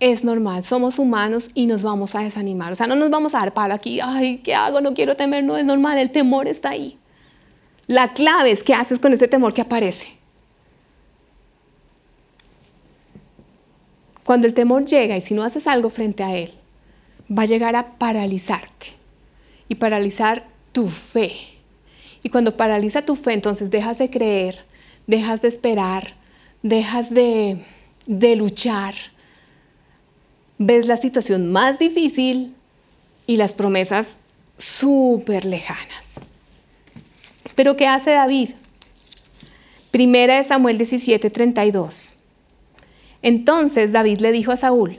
Es 0.00 0.24
normal, 0.24 0.64
somos 0.64 0.98
humanos 0.98 1.50
y 1.54 1.66
nos 1.66 1.84
vamos 1.84 2.16
a 2.16 2.20
desanimar. 2.22 2.72
O 2.72 2.74
sea, 2.74 2.88
no 2.88 2.96
nos 2.96 3.10
vamos 3.10 3.32
a 3.36 3.38
dar 3.38 3.54
palo 3.54 3.74
aquí, 3.74 4.00
ay, 4.00 4.38
¿qué 4.38 4.56
hago? 4.56 4.80
No 4.80 4.92
quiero 4.92 5.14
temer, 5.14 5.44
no 5.44 5.56
es 5.56 5.64
normal, 5.64 5.98
el 5.98 6.10
temor 6.10 6.48
está 6.48 6.70
ahí. 6.70 6.98
La 7.86 8.12
clave 8.12 8.50
es 8.50 8.64
qué 8.64 8.74
haces 8.74 8.98
con 8.98 9.12
ese 9.12 9.28
temor 9.28 9.54
que 9.54 9.60
aparece. 9.60 10.16
Cuando 14.24 14.48
el 14.48 14.54
temor 14.54 14.84
llega 14.84 15.16
y 15.16 15.20
si 15.20 15.32
no 15.32 15.44
haces 15.44 15.68
algo 15.68 15.90
frente 15.90 16.24
a 16.24 16.34
él, 16.34 16.52
va 17.36 17.42
a 17.42 17.46
llegar 17.46 17.76
a 17.76 17.92
paralizarte 17.98 18.88
y 19.68 19.76
paralizar 19.76 20.44
tu 20.72 20.88
fe. 20.88 21.32
Y 22.22 22.28
cuando 22.28 22.56
paraliza 22.56 23.02
tu 23.02 23.16
fe, 23.16 23.32
entonces 23.32 23.70
dejas 23.70 23.98
de 23.98 24.10
creer, 24.10 24.64
dejas 25.06 25.42
de 25.42 25.48
esperar, 25.48 26.14
dejas 26.62 27.10
de, 27.10 27.64
de 28.06 28.36
luchar. 28.36 28.94
Ves 30.58 30.86
la 30.86 30.96
situación 30.96 31.50
más 31.50 31.78
difícil 31.78 32.54
y 33.26 33.36
las 33.36 33.54
promesas 33.54 34.16
súper 34.58 35.44
lejanas. 35.44 36.04
Pero 37.54 37.76
¿qué 37.76 37.86
hace 37.86 38.12
David? 38.12 38.50
Primera 39.90 40.36
de 40.36 40.44
Samuel 40.44 40.78
17, 40.78 41.30
32. 41.30 42.12
Entonces 43.22 43.92
David 43.92 44.20
le 44.20 44.32
dijo 44.32 44.52
a 44.52 44.56
Saúl, 44.56 44.98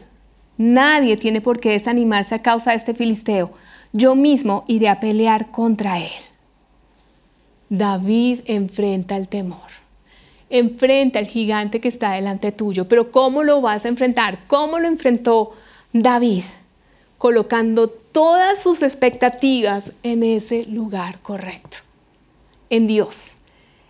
nadie 0.57 1.17
tiene 1.17 1.41
por 1.41 1.59
qué 1.59 1.71
desanimarse 1.71 2.35
a 2.35 2.41
causa 2.41 2.71
de 2.71 2.77
este 2.77 2.93
filisteo, 2.93 3.51
yo 3.91 4.15
mismo 4.15 4.63
iré 4.67 4.89
a 4.89 4.99
pelear 4.99 5.51
contra 5.51 5.99
él. 5.99 6.11
David 7.69 8.41
enfrenta 8.45 9.17
el 9.17 9.27
temor, 9.27 9.69
enfrenta 10.49 11.19
al 11.19 11.27
gigante 11.27 11.79
que 11.79 11.87
está 11.87 12.11
delante 12.13 12.51
tuyo, 12.51 12.87
pero 12.87 13.11
¿cómo 13.11 13.43
lo 13.43 13.61
vas 13.61 13.85
a 13.85 13.89
enfrentar? 13.89 14.39
¿Cómo 14.47 14.79
lo 14.79 14.87
enfrentó 14.87 15.51
David? 15.91 16.43
Colocando 17.17 17.89
todas 17.89 18.61
sus 18.61 18.81
expectativas 18.81 19.93
en 20.03 20.23
ese 20.23 20.65
lugar 20.65 21.19
correcto 21.19 21.77
en 22.73 22.87
Dios. 22.87 23.33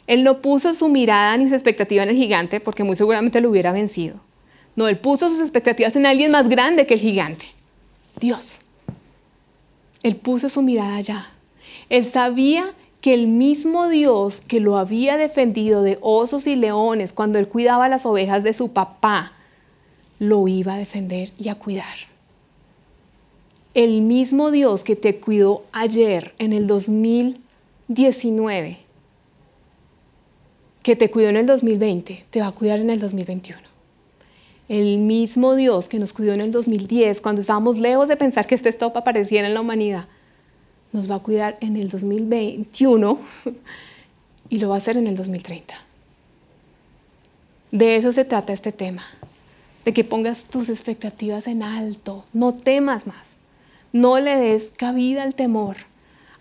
Él 0.08 0.24
no 0.24 0.42
puso 0.42 0.74
su 0.74 0.90
mirada 0.90 1.38
ni 1.38 1.48
su 1.48 1.56
expectativa 1.56 2.04
en 2.04 2.10
el 2.10 2.18
gigante 2.18 2.60
porque 2.60 2.84
muy 2.84 2.96
seguramente 2.96 3.40
lo 3.40 3.50
hubiera 3.50 3.72
vencido. 3.72 4.20
No, 4.76 4.88
él 4.88 4.98
puso 4.98 5.30
sus 5.30 5.40
expectativas 5.40 5.96
en 5.96 6.06
alguien 6.06 6.32
más 6.32 6.50
grande 6.50 6.88
que 6.88 6.96
el 6.96 7.00
gigante, 7.00 7.46
Dios. 8.20 8.62
Él 10.02 10.16
puso 10.16 10.50
su 10.50 10.62
mirada 10.62 10.96
allá. 10.96 11.28
Él 11.90 12.06
sabía 12.06 12.74
que 13.02 13.14
el 13.14 13.28
mismo 13.28 13.88
Dios 13.88 14.42
que 14.42 14.60
lo 14.60 14.78
había 14.78 15.18
defendido 15.18 15.84
de 15.84 15.98
osos 16.02 16.48
y 16.48 16.56
leones 16.56 17.14
cuando 17.14 17.38
él 17.38 17.48
cuidaba 17.48 17.90
las 17.90 18.06
ovejas 18.06 18.44
de 18.44 18.54
su 18.54 18.74
papá, 18.74 19.34
lo 20.20 20.48
iba 20.48 20.74
a 20.74 20.78
defender 20.78 21.32
y 21.38 21.50
a 21.50 21.56
cuidar. 21.56 21.96
El 23.74 24.02
mismo 24.02 24.52
Dios 24.52 24.84
que 24.84 24.96
te 24.96 25.20
cuidó 25.20 25.64
ayer 25.72 26.34
en 26.38 26.54
el 26.54 26.68
2000 26.68 27.44
19 27.88 28.78
que 30.82 30.96
te 30.96 31.10
cuidó 31.10 31.30
en 31.30 31.38
el 31.38 31.46
2020, 31.46 32.26
te 32.30 32.42
va 32.42 32.48
a 32.48 32.52
cuidar 32.52 32.80
en 32.80 32.90
el 32.90 33.00
2021. 33.00 33.73
El 34.70 34.98
mismo 34.98 35.56
Dios 35.56 35.90
que 35.90 36.00
nos 36.00 36.14
cuidó 36.14 36.34
en 36.34 36.42
el 36.42 36.52
2010, 36.52 37.22
cuando 37.22 37.42
estábamos 37.42 37.80
lejos 37.80 38.08
de 38.08 38.16
pensar 38.16 38.48
que 38.48 38.56
este 38.56 38.70
stop 38.70 38.98
apareciera 38.98 39.48
en 39.48 39.54
la 39.54 39.62
humanidad, 39.62 40.06
nos 40.92 41.10
va 41.10 41.16
a 41.16 41.20
cuidar 41.20 41.58
en 41.60 41.76
el 41.76 41.90
2021 41.90 43.20
y 44.50 44.60
lo 44.60 44.70
va 44.70 44.76
a 44.76 44.78
hacer 44.78 44.98
en 44.98 45.08
el 45.08 45.16
2030. 45.16 45.74
De 47.72 47.96
eso 47.96 48.12
se 48.14 48.24
trata 48.24 48.54
este 48.54 48.72
tema, 48.72 49.04
de 49.84 49.94
que 49.94 50.04
pongas 50.04 50.46
tus 50.46 50.70
expectativas 50.70 51.48
en 51.48 51.64
alto, 51.64 52.24
no 52.32 52.54
temas 52.54 53.08
más, 53.08 53.36
no 53.92 54.20
le 54.20 54.36
des 54.36 54.72
cabida 54.78 55.24
al 55.24 55.36
temor 55.36 55.78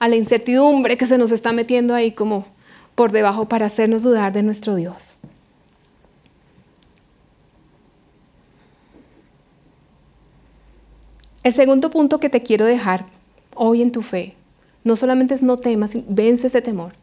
a 0.03 0.09
la 0.09 0.17
incertidumbre 0.17 0.97
que 0.97 1.07
se 1.07 1.17
nos 1.17 1.31
está 1.31 1.53
metiendo 1.53 1.95
ahí 1.95 2.11
como 2.11 2.45
por 2.97 3.13
debajo 3.13 3.47
para 3.47 3.67
hacernos 3.67 4.03
dudar 4.03 4.33
de 4.33 4.43
nuestro 4.43 4.75
Dios. 4.75 5.21
El 11.42 11.55
segundo 11.55 11.90
punto 11.90 12.20
que 12.20 12.28
te 12.28 12.42
quiero 12.42 12.64
dejar 12.64 13.05
hoy 13.55 13.83
en 13.83 13.90
tu 13.90 14.02
fe, 14.02 14.35
no 14.85 14.96
solamente 14.96 15.35
es 15.35 15.42
no 15.42 15.59
temas, 15.59 15.96
vence 16.09 16.46
ese 16.46 16.62
temor, 16.62 16.94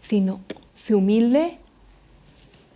sino 0.00 0.40
se 0.80 0.94
humilde 0.94 1.58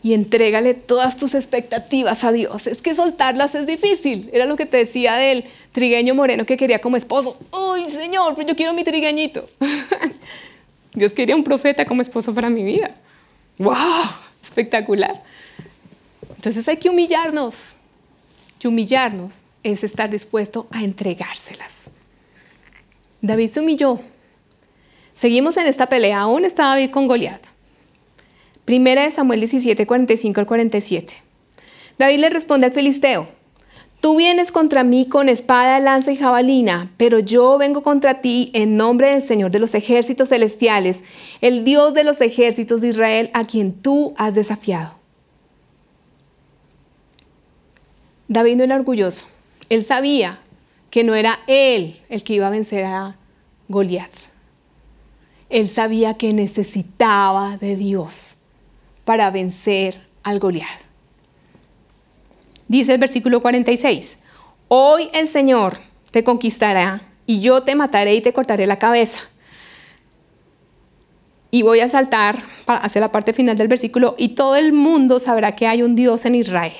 y 0.03 0.15
entrégale 0.15 0.75
todas 0.75 1.17
tus 1.17 1.35
expectativas 1.35 2.25
a 2.25 2.33
Dios. 2.33 2.67
Es 2.67 2.83
que 2.83 2.95
soltarlas 2.95 3.55
es 3.55 3.67
difícil. 3.67 4.31
Era 4.33 4.47
lo 4.47 4.57
que 4.57 4.67
te 4.67 4.77
decía 4.77 5.15
del 5.15 5.45
trigueño 5.73 6.15
moreno 6.15 6.47
que 6.47 6.57
quería 6.57 6.81
como 6.81 6.97
esposo. 6.97 7.39
¡Uy, 7.53 7.91
Señor, 7.91 8.35
pero 8.35 8.49
yo 8.49 8.57
quiero 8.57 8.73
mi 8.75 8.85
trigueñito! 8.85 9.49
Dios 10.95 11.13
quería 11.13 11.37
un 11.37 11.45
profeta 11.45 11.85
como 11.85 12.03
esposo 12.03 12.35
para 12.35 12.49
mi 12.49 12.63
vida. 12.63 12.93
¡Wow! 13.59 13.75
Espectacular. 14.43 15.23
Entonces 16.37 16.67
hay 16.67 16.77
que 16.77 16.89
humillarnos. 16.89 17.55
Y 18.61 18.67
humillarnos 18.67 19.35
es 19.63 19.85
estar 19.85 20.11
dispuesto 20.11 20.67
a 20.71 20.83
entregárselas. 20.83 21.91
David 23.21 23.49
se 23.49 23.61
humilló. 23.61 24.01
Seguimos 25.15 25.57
en 25.57 25.67
esta 25.67 25.89
pelea. 25.89 26.21
Aún 26.21 26.45
está 26.45 26.67
David 26.67 26.91
con 26.91 27.09
Goliat. 27.09 27.43
Primera 28.65 29.03
de 29.03 29.11
Samuel 29.11 29.41
17, 29.41 29.87
45 29.87 30.41
al 30.41 30.47
47. 30.47 31.15
David 31.99 32.19
le 32.19 32.31
responde 32.31 32.67
al 32.67 32.73
filisteo, 32.73 33.29
Tú 34.01 34.15
vienes 34.15 34.53
contra 34.53 34.85
mí 34.85 35.09
con 35.09 35.29
espada, 35.29 35.81
lanza 35.81 36.13
y 36.13 36.17
jabalina, 36.17 36.93
pero 36.97 37.19
yo 37.19 37.59
vengo 37.59 37.83
contra 37.83 38.21
ti 38.21 38.53
en 38.55 38.77
nombre 38.77 39.11
del 39.11 39.25
Señor 39.25 39.51
de 39.51 39.59
los 39.59 39.75
ejércitos 39.75 40.29
celestiales, 40.29 41.03
el 41.41 41.65
Dios 41.65 41.95
de 41.95 42.05
los 42.05 42.21
ejércitos 42.21 42.81
de 42.81 42.89
Israel, 42.89 43.31
a 43.35 43.45
quien 43.45 43.73
tú 43.73 44.15
has 44.17 44.37
desafiado. 44.37 44.95
David 48.29 48.57
no 48.57 48.65
era 48.65 48.77
orgulloso. 48.77 49.27
Él 49.69 49.85
sabía 49.85 50.41
que 50.91 51.05
no 51.05 51.15
era 51.15 51.41
él 51.47 52.01
el 52.09 52.23
que 52.23 52.35
iba 52.35 52.47
a 52.47 52.51
vencer 52.51 52.85
a 52.85 53.17
Goliat. 53.69 54.11
Él 55.51 55.69
sabía 55.69 56.15
que 56.15 56.33
necesitaba 56.33 57.57
de 57.57 57.77
Dios 57.77 58.39
para 59.05 59.31
vencer 59.31 60.01
al 60.23 60.39
Goliat. 60.39 60.69
Dice 62.69 62.95
el 62.95 63.01
versículo 63.01 63.41
46, 63.41 64.19
hoy 64.69 65.09
el 65.15 65.27
Señor 65.27 65.79
te 66.11 66.23
conquistará 66.23 67.03
y 67.27 67.41
yo 67.41 67.63
te 67.63 67.75
mataré 67.75 68.15
y 68.15 68.21
te 68.21 68.33
cortaré 68.33 68.67
la 68.67 68.79
cabeza. 68.79 69.21
Y 71.51 71.63
voy 71.63 71.81
a 71.81 71.89
saltar 71.89 72.43
hacia 72.67 73.01
la 73.01 73.11
parte 73.11 73.33
final 73.33 73.57
del 73.57 73.69
versículo 73.69 74.15
y 74.19 74.31
todo 74.31 74.57
el 74.57 74.73
mundo 74.73 75.19
sabrá 75.19 75.57
que 75.57 75.67
hay 75.67 75.83
un 75.83 75.95
Dios 75.95 76.27
en 76.27 76.35
Israel. 76.35 76.75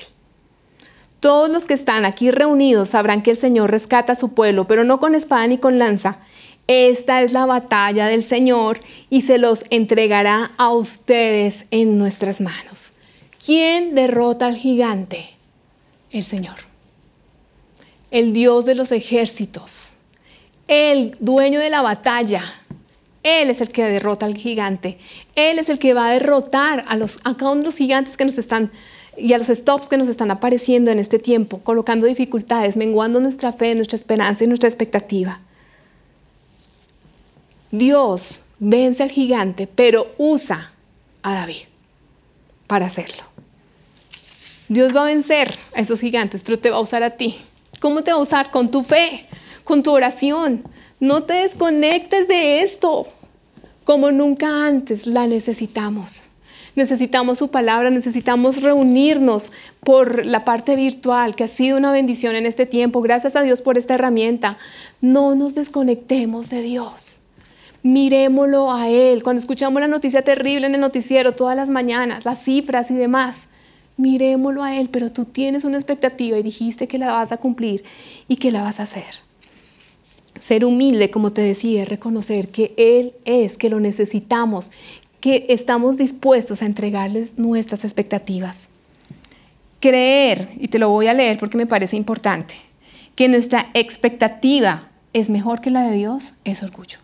Todos 1.19 1.49
los 1.49 1.65
que 1.65 1.73
están 1.73 2.05
aquí 2.05 2.31
reunidos 2.31 2.89
sabrán 2.89 3.21
que 3.21 3.31
el 3.31 3.37
Señor 3.37 3.71
rescata 3.71 4.13
a 4.13 4.15
su 4.15 4.33
pueblo, 4.33 4.67
pero 4.67 4.83
no 4.83 4.99
con 4.99 5.15
espada 5.15 5.45
ni 5.47 5.57
con 5.57 5.77
lanza, 5.77 6.19
esta 6.69 7.23
es 7.23 7.33
la 7.33 7.47
batalla 7.47 8.05
del 8.05 8.23
Señor 8.23 8.79
y 9.09 9.21
se 9.21 9.39
los 9.39 9.65
entregará 9.71 10.51
a 10.57 10.71
ustedes 10.71 11.65
en 11.71 11.97
nuestras 11.97 12.41
manos. 12.41 12.91
¿Quién 13.43 13.95
derrota 13.95 14.45
al 14.45 14.55
gigante? 14.55 15.25
El 16.11 16.23
Señor. 16.23 16.57
El 18.11 18.33
Dios 18.33 18.65
de 18.65 18.75
los 18.75 18.91
ejércitos. 18.91 19.93
El 20.67 21.17
dueño 21.19 21.59
de 21.59 21.71
la 21.71 21.81
batalla. 21.81 22.43
Él 23.23 23.49
es 23.49 23.61
el 23.61 23.71
que 23.71 23.83
derrota 23.85 24.27
al 24.27 24.37
gigante. 24.37 24.99
Él 25.33 25.57
es 25.57 25.69
el 25.69 25.79
que 25.79 25.95
va 25.95 26.09
a 26.09 26.13
derrotar 26.13 26.85
a, 26.87 26.95
los, 26.95 27.17
a 27.23 27.35
cada 27.35 27.49
uno 27.49 27.61
de 27.61 27.65
los 27.65 27.77
gigantes 27.77 28.15
que 28.15 28.25
nos 28.25 28.37
están 28.37 28.71
y 29.19 29.33
a 29.33 29.37
los 29.37 29.47
stops 29.47 29.87
que 29.87 29.97
nos 29.97 30.07
están 30.07 30.31
apareciendo 30.31 30.91
en 30.91 30.99
este 30.99 31.19
tiempo, 31.19 31.59
colocando 31.59 32.05
dificultades, 32.05 32.77
menguando 32.77 33.19
nuestra 33.19 33.53
fe, 33.53 33.75
nuestra 33.75 33.97
esperanza 33.97 34.43
y 34.43 34.47
nuestra 34.47 34.69
expectativa. 34.69 35.39
Dios 37.71 38.41
vence 38.59 39.03
al 39.03 39.11
gigante, 39.11 39.67
pero 39.67 40.07
usa 40.17 40.73
a 41.21 41.33
David 41.33 41.63
para 42.67 42.87
hacerlo. 42.87 43.23
Dios 44.67 44.95
va 44.95 45.01
a 45.03 45.05
vencer 45.05 45.57
a 45.73 45.81
esos 45.81 45.99
gigantes, 45.99 46.43
pero 46.43 46.59
te 46.59 46.69
va 46.69 46.77
a 46.77 46.81
usar 46.81 47.03
a 47.03 47.11
ti. 47.11 47.37
¿Cómo 47.79 48.03
te 48.03 48.11
va 48.11 48.17
a 48.17 48.21
usar? 48.21 48.51
Con 48.51 48.69
tu 48.69 48.83
fe, 48.83 49.25
con 49.63 49.83
tu 49.83 49.91
oración. 49.91 50.63
No 50.99 51.23
te 51.23 51.33
desconectes 51.33 52.27
de 52.27 52.61
esto. 52.61 53.07
Como 53.83 54.11
nunca 54.11 54.67
antes 54.67 55.07
la 55.07 55.25
necesitamos. 55.25 56.28
Necesitamos 56.79 57.37
su 57.37 57.51
palabra, 57.51 57.91
necesitamos 57.91 58.63
reunirnos 58.63 59.51
por 59.81 60.25
la 60.25 60.43
parte 60.43 60.75
virtual, 60.75 61.35
que 61.35 61.43
ha 61.43 61.47
sido 61.47 61.77
una 61.77 61.91
bendición 61.91 62.35
en 62.35 62.47
este 62.47 62.65
tiempo. 62.65 63.01
Gracias 63.01 63.35
a 63.35 63.43
Dios 63.43 63.61
por 63.61 63.77
esta 63.77 63.93
herramienta. 63.93 64.57
No 65.01 65.35
nos 65.35 65.53
desconectemos 65.53 66.49
de 66.49 66.63
Dios. 66.63 67.19
Miremoslo 67.83 68.73
a 68.73 68.89
Él. 68.89 69.21
Cuando 69.21 69.39
escuchamos 69.39 69.79
la 69.79 69.87
noticia 69.87 70.23
terrible 70.23 70.65
en 70.65 70.73
el 70.73 70.81
noticiero 70.81 71.35
todas 71.35 71.55
las 71.55 71.69
mañanas, 71.69 72.25
las 72.25 72.43
cifras 72.43 72.89
y 72.89 72.95
demás, 72.95 73.47
miremoslo 73.97 74.63
a 74.63 74.75
Él, 74.75 74.89
pero 74.89 75.11
tú 75.11 75.25
tienes 75.25 75.63
una 75.65 75.77
expectativa 75.77 76.39
y 76.39 76.43
dijiste 76.43 76.87
que 76.87 76.97
la 76.97 77.11
vas 77.11 77.31
a 77.31 77.37
cumplir 77.37 77.83
y 78.27 78.37
que 78.37 78.51
la 78.51 78.63
vas 78.63 78.79
a 78.79 78.83
hacer. 78.83 79.29
Ser 80.39 80.63
humilde, 80.63 81.11
como 81.11 81.33
te 81.33 81.41
decía, 81.41 81.83
reconocer 81.83 82.47
que 82.47 82.73
Él 82.77 83.13
es, 83.25 83.57
que 83.57 83.69
lo 83.69 83.81
necesitamos, 83.81 84.71
que 85.19 85.45
estamos 85.49 85.97
dispuestos 85.97 86.61
a 86.61 86.65
entregarles 86.65 87.37
nuestras 87.37 87.83
expectativas. 87.83 88.69
Creer, 89.79 90.49
y 90.57 90.67
te 90.67 90.79
lo 90.79 90.89
voy 90.89 91.07
a 91.07 91.13
leer 91.13 91.39
porque 91.39 91.57
me 91.57 91.65
parece 91.65 91.95
importante, 91.95 92.55
que 93.15 93.27
nuestra 93.27 93.67
expectativa 93.73 94.89
es 95.13 95.29
mejor 95.29 95.61
que 95.61 95.71
la 95.71 95.83
de 95.83 95.97
Dios 95.97 96.33
es 96.43 96.63
orgullo. 96.63 96.99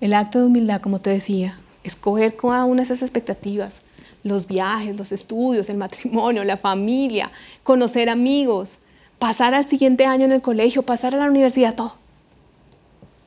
El 0.00 0.12
acto 0.12 0.38
de 0.38 0.46
humildad, 0.46 0.80
como 0.80 1.00
te 1.00 1.10
decía, 1.10 1.58
escoger 1.82 2.36
cada 2.36 2.64
una 2.64 2.82
de 2.82 2.84
esas 2.84 3.02
expectativas, 3.02 3.80
los 4.22 4.46
viajes, 4.46 4.96
los 4.96 5.12
estudios, 5.12 5.68
el 5.68 5.76
matrimonio, 5.76 6.44
la 6.44 6.56
familia, 6.56 7.30
conocer 7.62 8.08
amigos, 8.08 8.80
pasar 9.18 9.54
al 9.54 9.68
siguiente 9.68 10.06
año 10.06 10.24
en 10.24 10.32
el 10.32 10.42
colegio, 10.42 10.82
pasar 10.82 11.14
a 11.14 11.18
la 11.18 11.30
universidad, 11.30 11.74
todo. 11.74 12.03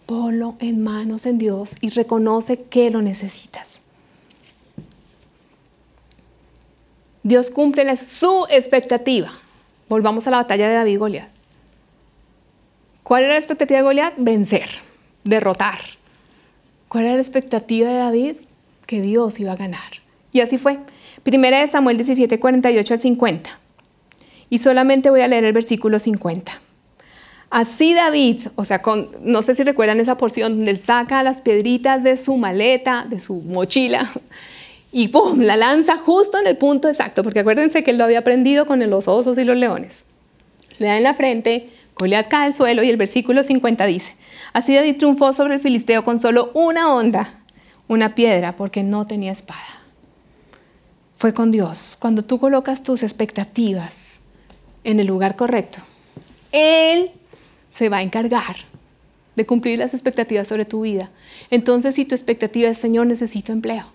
Ponlo 0.08 0.56
en 0.60 0.84
manos 0.84 1.28
en 1.28 1.38
Dios 1.38 1.76
y 1.82 1.90
reconoce 1.90 2.64
que 2.64 2.90
lo 2.90 3.04
necesitas. 3.04 3.82
Dios 7.22 7.52
cumple 7.52 7.96
su 7.98 8.48
expectativa. 8.50 9.32
Volvamos 9.90 10.26
a 10.26 10.32
la 10.32 10.38
batalla 10.38 10.68
de 10.70 10.74
David 10.74 10.94
y 10.94 10.96
Goliat. 10.96 11.30
¿Cuál 13.04 13.26
era 13.26 13.34
la 13.34 13.40
expectativa 13.40 13.78
de 13.78 13.84
Goliat? 13.84 14.14
Vencer, 14.18 14.70
derrotar. 15.24 15.78
¿Cuál 16.88 17.04
era 17.04 17.16
la 17.16 17.22
expectativa 17.22 17.90
de 17.90 17.98
David? 17.98 18.36
Que 18.86 19.02
Dios 19.02 19.40
iba 19.40 19.52
a 19.52 19.58
ganar. 19.58 20.02
Y 20.32 20.40
así 20.40 20.58
fue. 20.58 20.80
Primera 21.24 21.60
de 21.60 21.68
Samuel 21.68 21.98
17, 21.98 22.40
48 22.40 22.94
al 22.94 23.00
50 23.00 23.68
y 24.50 24.60
solamente 24.60 25.10
voy 25.10 25.22
a 25.22 25.28
leer 25.28 25.44
el 25.44 25.54
versículo 25.54 26.00
50. 26.00 26.52
Así 27.50 27.94
David, 27.94 28.42
o 28.56 28.66
sea, 28.66 28.82
con, 28.82 29.10
no 29.22 29.42
sé 29.42 29.56
si 29.56 29.64
recuerdan 29.64 30.00
esa 30.02 30.18
porción 30.18 30.58
donde 30.58 30.72
él 30.72 30.82
saca 30.82 31.24
las 31.24 31.42
piedritas 31.42 32.04
de 32.04 32.18
su 32.18 32.36
maleta, 32.36 33.06
de 33.10 33.22
su 33.22 33.36
mochila, 33.36 34.12
y 34.92 35.08
¡pum! 35.08 35.40
la 35.40 35.56
lanza 35.56 35.98
justo 35.98 36.40
en 36.40 36.48
el 36.48 36.58
punto 36.58 36.90
exacto, 36.90 37.24
porque 37.24 37.40
acuérdense 37.40 37.84
que 37.84 37.92
él 37.92 37.98
lo 37.98 38.04
había 38.04 38.20
aprendido 38.20 38.66
con 38.66 38.88
los 38.90 39.08
osos 39.08 39.38
y 39.38 39.46
los 39.46 39.56
leones. 39.56 40.04
Le 40.78 40.88
da 40.88 40.98
en 40.98 41.04
la 41.04 41.14
frente, 41.14 41.70
Goliat 41.96 42.28
cae 42.28 42.48
al 42.48 42.54
suelo 42.54 42.84
y 42.84 42.90
el 42.90 42.98
versículo 42.98 43.44
50 43.44 43.86
dice, 43.86 44.16
así 44.54 44.76
David 44.76 44.98
triunfó 44.98 45.34
sobre 45.34 45.56
el 45.56 45.62
filisteo 45.62 46.04
con 46.04 46.20
solo 46.20 46.52
una 46.54 46.94
onda, 46.94 47.40
una 47.88 48.14
piedra, 48.14 48.58
porque 48.58 48.84
no 48.84 49.08
tenía 49.08 49.32
espada. 49.32 49.64
Fue 51.16 51.34
con 51.34 51.52
Dios. 51.52 51.98
Cuando 52.00 52.24
tú 52.24 52.40
colocas 52.40 52.84
tus 52.84 53.02
expectativas 53.02 54.20
en 54.84 55.00
el 55.00 55.08
lugar 55.08 55.36
correcto, 55.36 55.80
Él 56.52 57.12
se 57.78 57.90
va 57.90 57.98
a 57.98 58.02
encargar 58.02 58.58
de 59.36 59.46
cumplir 59.46 59.80
las 59.80 59.94
expectativas 59.94 60.48
sobre 60.48 60.66
tu 60.66 60.82
vida. 60.82 61.12
Entonces, 61.52 61.96
si 61.96 62.06
tu 62.06 62.16
expectativa 62.16 62.70
es, 62.70 62.78
Señor, 62.78 63.08
necesito 63.08 63.52
empleo, 63.52 63.86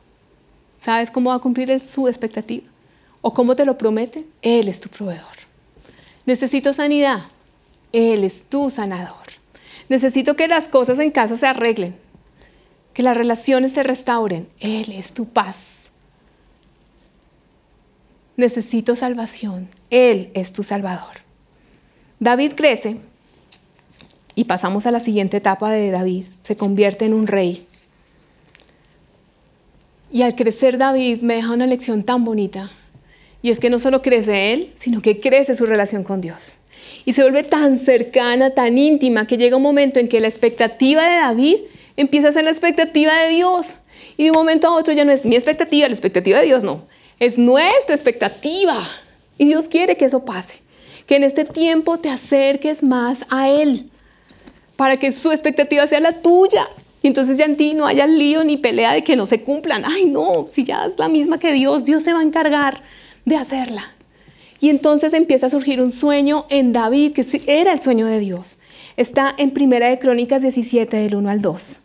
¿sabes 0.85 1.11
cómo 1.11 1.31
va 1.31 1.37
a 1.37 1.41
cumplir 1.41 1.81
su 1.81 2.09
expectativa? 2.09 2.67
¿O 3.21 3.33
cómo 3.33 3.57
te 3.57 3.65
lo 3.65 3.79
promete? 3.79 4.25
Él 4.41 4.69
es 4.69 4.81
tu 4.81 4.89
proveedor. 4.89 5.37
Necesito 6.27 6.73
sanidad. 6.73 7.23
Él 7.93 8.25
es 8.25 8.45
tu 8.45 8.71
sanador. 8.71 9.17
Necesito 9.89 10.37
que 10.37 10.49
las 10.49 10.69
cosas 10.69 10.99
en 10.99 11.11
casa 11.11 11.37
se 11.37 11.47
arreglen, 11.47 11.95
que 12.95 13.03
las 13.03 13.17
relaciones 13.17 13.73
se 13.73 13.83
restauren. 13.83 14.49
Él 14.61 14.93
es 14.93 15.13
tu 15.13 15.27
paz 15.27 15.83
necesito 18.37 18.97
salvación. 18.97 19.69
Él 19.91 20.31
es 20.35 20.53
tu 20.53 20.63
Salvador. 20.63 21.23
David 22.19 22.53
crece 22.55 22.99
y 24.35 24.45
pasamos 24.45 24.87
a 24.87 24.91
la 24.91 25.01
siguiente 25.01 25.39
etapa 25.39 25.71
de 25.71 25.91
David. 25.91 26.25
Se 26.43 26.57
convierte 26.57 27.05
en 27.05 27.15
un 27.15 27.27
rey. 27.27 27.67
Y 30.11 30.23
al 30.23 30.35
crecer 30.35 30.79
David 30.79 31.23
me 31.23 31.37
deja 31.37 31.53
una 31.53 31.67
lección 31.67 32.03
tan 32.03 32.25
bonita. 32.25 32.71
Y 33.43 33.51
es 33.51 33.59
que 33.59 33.71
no 33.71 33.79
solo 33.79 34.03
crece 34.03 34.53
él, 34.53 34.73
sino 34.77 35.03
que 35.03 35.21
crece 35.21 35.57
su 35.57 35.67
relación 35.67 36.05
con 36.05 36.21
Dios. 36.21 36.59
Y 37.05 37.15
se 37.15 37.23
vuelve 37.23 37.43
tan 37.43 37.79
cercana, 37.79 38.51
tan 38.51 38.79
íntima, 38.79 39.27
que 39.27 39.37
llega 39.37 39.57
un 39.57 39.63
momento 39.63 39.99
en 39.99 40.09
que 40.09 40.21
la 40.21 40.29
expectativa 40.29 41.09
de 41.09 41.17
David 41.17 41.57
empieza 41.97 42.29
a 42.29 42.33
ser 42.33 42.45
la 42.45 42.51
expectativa 42.51 43.17
de 43.23 43.31
Dios. 43.31 43.77
Y 44.17 44.25
de 44.25 44.31
un 44.31 44.37
momento 44.37 44.69
a 44.69 44.75
otro 44.75 44.93
ya 44.93 45.05
no 45.05 45.13
es 45.13 45.25
mi 45.25 45.35
expectativa, 45.35 45.89
la 45.89 45.95
expectativa 45.95 46.39
de 46.39 46.47
Dios 46.47 46.63
no. 46.63 46.87
Es 47.19 47.39
nuestra 47.39 47.95
expectativa. 47.95 48.79
Y 49.39 49.47
Dios 49.47 49.69
quiere 49.69 49.97
que 49.97 50.05
eso 50.05 50.25
pase. 50.25 50.63
Que 51.07 51.17
en 51.17 51.25
este 51.25 51.45
tiempo 51.45 51.99
te 51.99 52.11
acerques 52.11 52.83
más 52.83 53.25
a 53.29 53.49
Él. 53.49 53.91
Para 54.83 54.97
que 54.97 55.13
su 55.13 55.31
expectativa 55.31 55.87
sea 55.87 56.01
la 56.01 56.23
tuya. 56.23 56.69
Y 57.03 57.07
entonces 57.07 57.39
ya 57.39 57.45
en 57.45 57.57
ti 57.57 57.73
no 57.73 57.87
haya 57.87 58.05
lío 58.09 58.43
ni 58.43 58.57
pelea 58.57 58.93
de 58.93 59.05
que 59.05 59.15
no 59.15 59.27
se 59.27 59.43
cumplan. 59.43 59.85
Ay, 59.85 60.07
no, 60.07 60.49
si 60.51 60.65
ya 60.65 60.87
es 60.87 60.99
la 60.99 61.09
misma 61.09 61.39
que 61.39 61.53
Dios, 61.53 61.85
Dios 61.85 62.03
se 62.03 62.13
va 62.13 62.19
a 62.19 62.25
encargar 62.25 62.83
de 63.25 63.37
hacerla. 63.37 63.85
Y 64.59 64.71
entonces 64.71 65.13
empieza 65.13 65.47
a 65.47 65.51
surgir 65.51 65.81
un 65.81 65.93
sueño 65.93 66.47
en 66.49 66.73
David, 66.73 67.13
que 67.13 67.25
era 67.47 67.73
el 67.73 67.81
sueño 67.81 68.07
de 68.07 68.19
Dios. 68.19 68.59
Está 68.97 69.33
en 69.39 69.53
Primera 69.53 69.87
de 69.87 70.01
Crónicas 70.01 70.43
17, 70.43 70.97
del 70.97 71.15
1 71.15 71.31
al 71.31 71.43
2. 71.43 71.83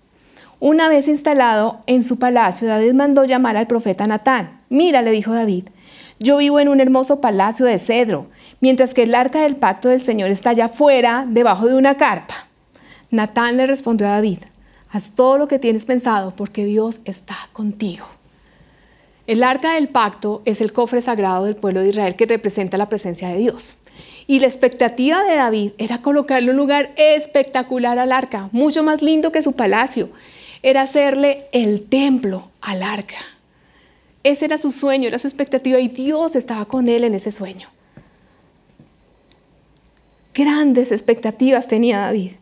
Una 0.59 0.89
vez 0.89 1.07
instalado 1.07 1.83
en 1.85 2.03
su 2.03 2.17
palacio, 2.17 2.67
David 2.67 2.93
mandó 2.93 3.25
llamar 3.25 3.57
al 3.57 3.67
profeta 3.67 4.07
Natán. 4.07 4.59
Mira, 4.69 5.03
le 5.03 5.11
dijo 5.11 5.35
David, 5.35 5.65
yo 6.17 6.37
vivo 6.37 6.59
en 6.59 6.67
un 6.67 6.81
hermoso 6.81 7.21
palacio 7.21 7.67
de 7.67 7.77
cedro, 7.77 8.25
mientras 8.59 8.95
que 8.95 9.03
el 9.03 9.13
arca 9.13 9.43
del 9.43 9.55
pacto 9.55 9.87
del 9.87 10.01
Señor 10.01 10.31
está 10.31 10.49
allá 10.49 10.65
afuera, 10.65 11.27
debajo 11.29 11.67
de 11.67 11.75
una 11.75 11.95
carpa. 11.95 12.46
Natán 13.09 13.57
le 13.57 13.65
respondió 13.65 14.07
a 14.07 14.11
David, 14.11 14.39
haz 14.89 15.15
todo 15.15 15.37
lo 15.37 15.47
que 15.47 15.59
tienes 15.59 15.85
pensado, 15.85 16.35
porque 16.35 16.65
Dios 16.65 16.99
está 17.05 17.37
contigo. 17.53 18.05
El 19.27 19.43
arca 19.43 19.73
del 19.73 19.89
pacto 19.89 20.41
es 20.45 20.61
el 20.61 20.71
cofre 20.73 21.01
sagrado 21.01 21.45
del 21.45 21.55
pueblo 21.55 21.81
de 21.81 21.89
Israel 21.89 22.15
que 22.15 22.25
representa 22.25 22.77
la 22.77 22.89
presencia 22.89 23.27
de 23.27 23.37
Dios. 23.37 23.75
Y 24.25 24.39
la 24.39 24.47
expectativa 24.47 25.23
de 25.23 25.35
David 25.35 25.71
era 25.77 26.01
colocarle 26.01 26.51
un 26.51 26.57
lugar 26.57 26.91
espectacular 26.97 27.97
al 27.99 28.11
arca, 28.11 28.49
mucho 28.51 28.83
más 28.83 29.01
lindo 29.01 29.31
que 29.31 29.41
su 29.41 29.53
palacio. 29.53 30.09
Era 30.63 30.81
hacerle 30.81 31.45
el 31.51 31.83
templo 31.87 32.49
al 32.61 32.83
arca. 32.83 33.17
Ese 34.23 34.45
era 34.45 34.57
su 34.57 34.71
sueño, 34.71 35.07
era 35.07 35.19
su 35.19 35.27
expectativa 35.27 35.79
y 35.79 35.87
Dios 35.87 36.35
estaba 36.35 36.65
con 36.65 36.89
él 36.89 37.05
en 37.05 37.13
ese 37.13 37.31
sueño. 37.31 37.69
Grandes 40.33 40.91
expectativas 40.91 41.67
tenía 41.67 41.99
David. 41.99 42.33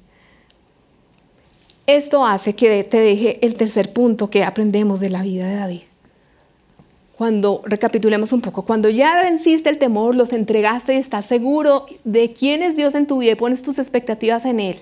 Esto 1.87 2.25
hace 2.25 2.55
que 2.55 2.83
te 2.83 2.97
deje 2.97 3.45
el 3.45 3.55
tercer 3.55 3.93
punto 3.93 4.29
que 4.29 4.43
aprendemos 4.43 4.99
de 4.99 5.11
la 5.11 5.21
vida 5.21 5.47
de 5.47 5.55
David. 5.55 5.81
Cuando 7.15 7.61
recapitulemos 7.63 8.33
un 8.33 8.41
poco, 8.41 8.63
cuando 8.63 8.89
ya 8.89 9.21
venciste 9.21 9.69
el 9.69 9.77
temor, 9.77 10.15
los 10.15 10.33
entregaste 10.33 10.95
y 10.95 10.97
estás 10.97 11.27
seguro 11.27 11.85
de 12.03 12.33
quién 12.33 12.63
es 12.63 12.75
Dios 12.75 12.95
en 12.95 13.05
tu 13.05 13.19
vida 13.19 13.33
y 13.33 13.35
pones 13.35 13.61
tus 13.61 13.77
expectativas 13.77 14.45
en 14.45 14.59
Él, 14.59 14.77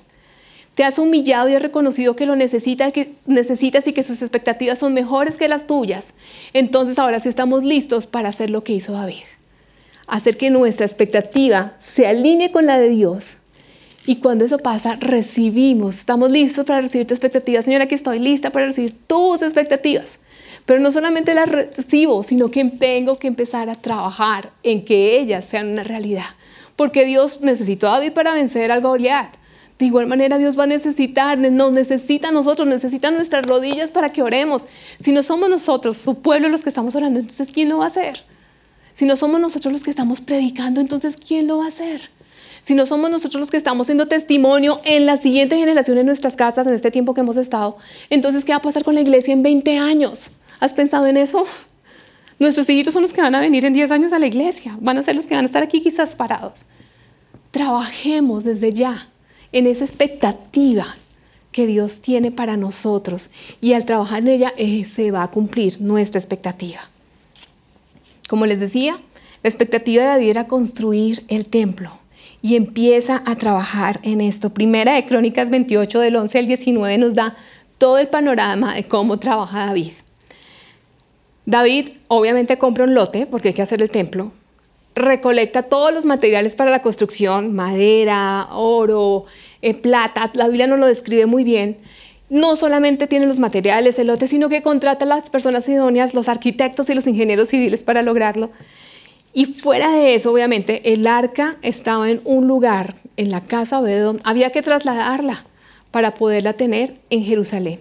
te 0.76 0.84
has 0.84 0.98
humillado 0.98 1.50
y 1.50 1.56
has 1.56 1.62
reconocido 1.62 2.16
que 2.16 2.26
lo 2.26 2.36
necesitas, 2.36 2.94
que 2.94 3.14
necesitas 3.28 3.86
y 3.88 3.94
que 3.94 4.04
sus 4.04 4.22
expectativas 4.22 4.80
son 4.80 4.94
mejores 4.94 5.38
que 5.38 5.48
las 5.48 5.68
tuyas. 5.68 6.14
Entonces 6.54 6.98
ahora 6.98 7.20
sí 7.20 7.30
estamos 7.30 7.64
listos 7.64 8.08
para 8.08 8.30
hacer 8.30 8.50
lo 8.50 8.64
que 8.64 8.74
hizo 8.74 8.94
David. 8.94 9.24
Hacer 10.08 10.38
que 10.38 10.50
nuestra 10.50 10.86
expectativa 10.86 11.74
se 11.84 12.08
alinee 12.08 12.52
con 12.52 12.66
la 12.66 12.80
de 12.80 12.90
Dios. 12.90 13.38
Y 14.06 14.18
cuando 14.18 14.44
eso 14.44 14.58
pasa, 14.58 14.98
recibimos. 14.98 15.96
Estamos 15.96 16.30
listos 16.30 16.66
para 16.66 16.82
recibir 16.82 17.08
tu 17.08 17.14
expectativa. 17.14 17.62
Señora, 17.62 17.86
aquí 17.86 17.96
estoy 17.96 18.20
lista 18.20 18.50
para 18.50 18.68
recibir 18.68 18.96
tus 19.08 19.42
expectativas. 19.42 20.20
Pero 20.66 20.80
no 20.80 20.92
solamente 20.92 21.34
las 21.34 21.50
recibo, 21.50 22.24
sino 22.24 22.50
que 22.50 22.64
tengo 22.66 23.18
que 23.18 23.28
empezar 23.28 23.70
a 23.70 23.76
trabajar 23.76 24.52
en 24.64 24.84
que 24.84 25.20
ellas 25.20 25.46
sean 25.46 25.70
una 25.70 25.84
realidad. 25.84 26.26
Porque 26.76 27.06
Dios 27.06 27.42
necesitó 27.42 27.88
a 27.88 27.92
David 27.92 28.12
para 28.12 28.34
vencer 28.34 28.72
al 28.72 28.82
Goliat. 28.82 29.36
De 29.80 29.86
igual 29.86 30.08
manera 30.08 30.38
Dios 30.38 30.58
va 30.58 30.64
a 30.64 30.68
necesitar, 30.68 31.38
nos 31.38 31.72
necesita 31.72 32.30
a 32.30 32.32
nosotros, 32.32 32.68
necesita 32.68 33.10
nuestras 33.12 33.46
rodillas 33.46 33.90
para 33.90 34.12
que 34.12 34.22
oremos. 34.22 34.68
Si 35.02 35.12
no 35.12 35.24
somos 35.24 35.50
nosotros, 35.50 35.98
su 35.98 36.22
pueblo, 36.22 36.50
los 36.50 36.64
que 36.64 36.70
estamos 36.70 36.96
orando, 36.96 37.20
entonces 37.20 37.50
¿quién 37.52 37.70
lo 37.70 37.80
va 37.80 37.86
a 37.86 37.88
hacer? 37.88 38.24
Si 38.94 39.06
no 39.06 39.16
somos 39.16 39.42
nosotros 39.42 39.74
los 39.74 39.84
que 39.84 39.90
estamos 39.90 40.22
predicando, 40.22 40.80
entonces 40.80 41.16
¿quién 41.18 41.48
lo 41.48 41.58
va 41.58 41.66
a 41.66 41.70
hacer? 41.70 42.02
Si 42.66 42.76
no 42.76 42.86
somos 42.86 43.12
nosotros 43.12 43.42
los 43.42 43.52
que 43.52 43.58
estamos 43.58 43.88
siendo 43.88 44.08
testimonio 44.08 44.80
en 44.86 45.06
la 45.06 45.18
siguiente 45.18 45.58
generación 45.58 45.98
en 45.98 46.06
nuestras 46.06 46.38
casas, 46.38 46.66
en 46.66 46.74
este 46.74 46.92
tiempo 46.92 47.14
que 47.14 47.20
hemos 47.20 47.36
estado, 47.36 47.78
entonces 48.10 48.46
¿qué 48.46 48.54
va 48.54 48.58
a 48.58 48.62
pasar 48.62 48.86
con 48.86 48.96
la 48.96 49.02
iglesia 49.02 49.34
en 49.34 49.44
20 49.44 49.78
años? 49.78 50.32
¿Has 50.62 50.72
pensado 50.72 51.06
en 51.08 51.18
eso? 51.18 51.46
Nuestros 52.40 52.70
hijitos 52.70 52.94
son 52.94 53.04
los 53.04 53.12
que 53.12 53.22
van 53.22 53.36
a 53.36 53.42
venir 53.42 53.66
en 53.66 53.74
10 53.74 53.92
años 53.92 54.14
a 54.14 54.20
la 54.20 54.28
iglesia, 54.28 54.78
van 54.80 54.98
a 54.98 55.04
ser 55.04 55.16
los 55.16 55.28
que 55.28 55.36
van 55.36 55.44
a 55.44 55.48
estar 55.48 55.62
aquí 55.62 55.82
quizás 55.82 56.16
parados. 56.16 56.64
Trabajemos 57.52 58.46
desde 58.46 58.72
ya 58.72 59.10
en 59.52 59.68
esa 59.68 59.84
expectativa 59.84 60.96
que 61.52 61.68
Dios 61.68 62.02
tiene 62.02 62.32
para 62.32 62.56
nosotros 62.56 63.32
y 63.60 63.74
al 63.74 63.86
trabajar 63.86 64.20
en 64.20 64.30
ella 64.30 64.54
eh, 64.56 64.86
se 64.86 65.12
va 65.12 65.24
a 65.24 65.32
cumplir 65.32 65.82
nuestra 65.82 66.20
expectativa. 66.20 66.80
Como 68.30 68.46
les 68.46 68.62
decía, 68.62 68.98
la 69.44 69.50
expectativa 69.50 70.04
de 70.04 70.10
David 70.10 70.30
era 70.30 70.48
construir 70.48 71.24
el 71.28 71.46
templo 71.46 72.03
y 72.44 72.58
empieza 72.58 73.24
a 73.26 73.36
trabajar 73.38 74.00
en 74.04 74.22
esto. 74.22 74.54
Primera 74.54 74.94
de 74.94 75.06
Crónicas 75.06 75.50
28 75.50 76.00
del 76.02 76.18
11 76.18 76.40
al 76.40 76.46
19 76.46 76.98
nos 77.00 77.16
da 77.16 77.38
todo 77.80 77.98
el 77.98 78.08
panorama 78.08 78.76
de 78.76 78.84
cómo 78.84 79.18
trabaja 79.18 79.68
David. 79.68 79.94
David 81.46 81.90
obviamente 82.10 82.58
compra 82.58 82.84
un 82.84 82.94
lote 82.94 83.26
porque 83.26 83.48
hay 83.50 83.54
que 83.54 83.62
hacer 83.62 83.82
el 83.82 83.90
templo, 83.90 84.34
recolecta 84.94 85.64
todos 85.64 85.94
los 85.94 86.04
materiales 86.04 86.56
para 86.56 86.70
la 86.70 86.82
construcción, 86.82 87.54
madera, 87.56 88.50
oro, 88.52 89.26
eh, 89.62 89.74
plata, 89.74 90.30
la 90.34 90.48
Biblia 90.48 90.68
nos 90.68 90.80
lo 90.80 90.88
describe 90.88 91.26
muy 91.26 91.46
bien. 91.46 91.78
No 92.30 92.58
solamente 92.58 93.08
tiene 93.08 93.26
los 93.26 93.40
materiales, 93.40 94.00
el 94.00 94.08
lote, 94.08 94.28
sino 94.28 94.50
que 94.50 94.62
contrata 94.62 95.06
a 95.06 95.08
las 95.08 95.30
personas 95.30 95.68
idóneas, 95.70 96.14
los 96.14 96.28
arquitectos 96.28 96.90
y 96.90 96.94
los 96.94 97.08
ingenieros 97.08 97.50
civiles 97.50 97.84
para 97.84 98.02
lograrlo. 98.02 98.50
Y 99.34 99.46
fuera 99.46 99.92
de 99.92 100.14
eso, 100.14 100.32
obviamente, 100.32 100.94
el 100.94 101.08
arca 101.08 101.58
estaba 101.62 102.10
en 102.10 102.22
un 102.24 102.48
lugar, 102.48 102.96
en 103.18 103.32
la 103.32 103.42
casa 103.42 103.82
de 103.82 104.20
había 104.24 104.52
que 104.52 104.62
trasladarla 104.62 105.46
para 105.92 106.14
poderla 106.16 106.54
tener 106.54 107.00
en 107.10 107.24
Jerusalén. 107.24 107.80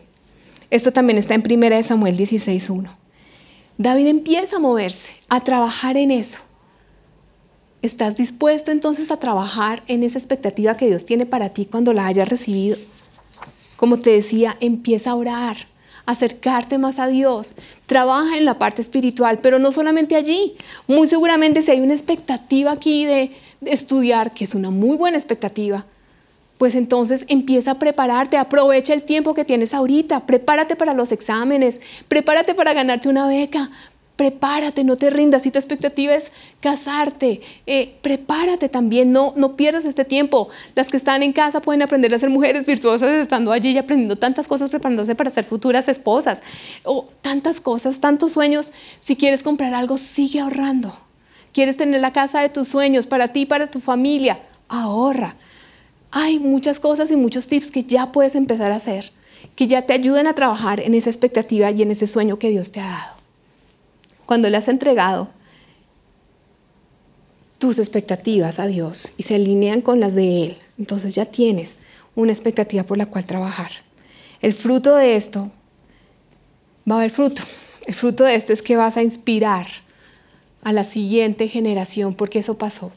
Esto 0.71 0.93
también 0.93 1.19
está 1.19 1.35
en 1.35 1.43
1 1.45 1.83
Samuel 1.83 2.17
16.1. 2.17 2.88
David 3.77 4.07
empieza 4.07 4.57
a 4.57 4.61
moverse, 4.61 5.12
a 5.29 5.41
trabajar 5.41 5.97
en 5.97 6.11
eso. 6.11 6.38
¿Estás 7.83 8.17
dispuesto 8.17 8.71
entonces 8.71 9.11
a 9.11 9.19
trabajar 9.19 9.83
en 9.88 10.03
esa 10.03 10.19
expectativa 10.19 10.77
que 10.77 10.87
Dios 10.87 11.05
tiene 11.05 11.27
para 11.27 11.51
ti 11.51 11.67
cuando 11.67 11.93
la 11.93 12.07
hayas 12.07 12.29
recibido? 12.29 12.77
Como 13.77 13.99
te 13.99 14.11
decía, 14.11 14.57
empieza 14.61 15.11
a 15.11 15.17
orar, 15.17 15.67
acercarte 16.07 16.79
más 16.79 16.99
a 16.99 17.07
Dios, 17.07 17.55
trabaja 17.87 18.37
en 18.37 18.45
la 18.45 18.59
parte 18.59 18.83
espiritual, 18.83 19.38
pero 19.43 19.59
no 19.59 19.73
solamente 19.73 20.17
allí. 20.17 20.55
Muy 20.87 21.07
seguramente 21.07 21.62
si 21.62 21.71
hay 21.71 21.81
una 21.81 21.95
expectativa 21.95 22.73
aquí 22.73 23.05
de, 23.05 23.33
estudiar, 23.65 24.35
que 24.35 24.45
es 24.45 24.57
una 24.57 24.71
muy 24.71 24.97
buena 24.97 25.17
expectativa, 25.17 25.85
pues 26.59 26.75
entonces 26.75 27.25
empieza 27.29 27.73
a 27.73 27.79
prepararte, 27.79 28.37
aprovecha 28.37 28.93
el 28.93 29.03
tiempo 29.03 29.35
que 29.35 29.45
tienes 29.45 29.73
ahorita, 29.73 30.27
prepárate 30.27 30.75
para 30.75 30.95
los 30.95 31.12
exámenes, 31.12 31.81
prepárate 32.09 32.55
para 32.55 32.73
ganarte 32.73 33.09
una 33.09 33.29
beca, 33.29 33.71
prepárate, 34.16 34.85
no 34.85 34.96
te 34.96 35.11
rindas. 35.11 35.42
Si 35.42 35.51
tu 35.51 35.59
expectativa 35.59 36.14
es 36.14 36.31
casarte, 36.61 37.40
eh, 37.66 37.94
prepárate 38.03 38.68
también, 38.68 39.12
no, 39.12 39.33
no 39.37 39.57
pierdas 39.57 39.85
este 39.85 40.05
tiempo. 40.05 40.48
Las 40.75 40.88
que 40.88 40.96
están 40.96 41.22
en 41.22 41.33
casa 41.33 41.61
pueden 41.61 41.83
aprender 41.83 42.14
a 42.14 42.18
ser 42.18 42.31
mujeres 42.31 42.66
virtuosas 42.66 43.11
estando 43.11 43.53
allí 43.53 43.70
y 43.70 43.79
aprendiendo 43.79 44.16
tantas 44.16 44.48
cosas, 44.48 44.70
preparándose 44.70 45.14
para 45.14 45.31
ser 45.31 45.44
futuras 45.44 45.88
esposas. 45.88 46.42
O 46.85 47.09
tantas 47.22 47.61
cosas, 47.61 48.01
tantos 48.01 48.33
sueños. 48.33 48.70
Si 49.01 49.16
quieres 49.16 49.42
comprar 49.42 49.75
algo, 49.75 49.98
sigue 49.98 50.40
ahorrando. 50.40 50.96
Quieres 51.53 51.77
tener 51.77 52.01
la 52.01 52.12
casa 52.12 52.40
de 52.40 52.48
tus 52.48 52.68
sueños 52.68 53.07
para 53.07 53.29
ti, 53.29 53.44
para 53.46 53.70
tu 53.70 53.81
familia, 53.81 54.40
ahorra. 54.68 55.37
Hay 56.11 56.38
muchas 56.38 56.81
cosas 56.81 57.11
y 57.11 57.16
muchos 57.16 57.46
tips 57.46 57.70
que 57.70 57.85
ya 57.85 58.12
puedes 58.12 58.35
empezar 58.35 58.72
a 58.72 58.77
hacer, 58.77 59.12
que 59.57 59.66
ya 59.66 59.83
te 59.83 59.94
ayuden 59.94 60.27
a 60.27 60.35
trabajar 60.35 60.81
en 60.81 60.94
esa 60.94 61.11
expectativa 61.11 61.70
y 61.70 61.83
en 61.83 61.90
ese 61.90 62.07
sueño 62.07 62.38
que 62.38 62.51
Dios 62.51 62.72
te 62.72 62.81
ha 62.81 62.85
dado 62.85 63.22
cuando 64.33 64.49
le 64.49 64.57
has 64.57 64.68
entregado 64.68 65.29
tus 67.59 67.79
expectativas 67.79 68.59
a 68.61 68.66
Dios 68.66 69.12
y 69.18 69.25
se 69.25 69.35
alinean 69.35 69.83
con 69.83 70.01
las 70.01 70.14
de 70.14 70.45
Él, 70.45 70.57
entonces 70.79 71.14
ya 71.14 71.27
tienes 71.27 71.77
una 72.14 72.33
expectativa 72.33 72.83
por 72.85 72.97
la 72.97 73.05
cual 73.05 73.27
trabajar. 73.27 73.71
El 74.40 74.55
fruto 74.55 74.97
de 74.97 75.16
esto, 75.16 75.51
va 76.90 76.95
a 76.95 76.99
haber 77.01 77.11
fruto. 77.11 77.42
El 77.87 77.95
fruto 77.95 78.25
de 78.25 78.37
esto 78.37 78.55
es 78.55 78.62
que 78.62 78.75
vas 78.75 78.97
a 78.97 79.03
inspirar 79.03 79.66
a 80.62 80.73
la 80.73 80.85
siguiente 80.85 81.47
generación, 81.49 82.14
porque 82.14 82.38
eso 82.38 82.57
pasó. 82.57 82.90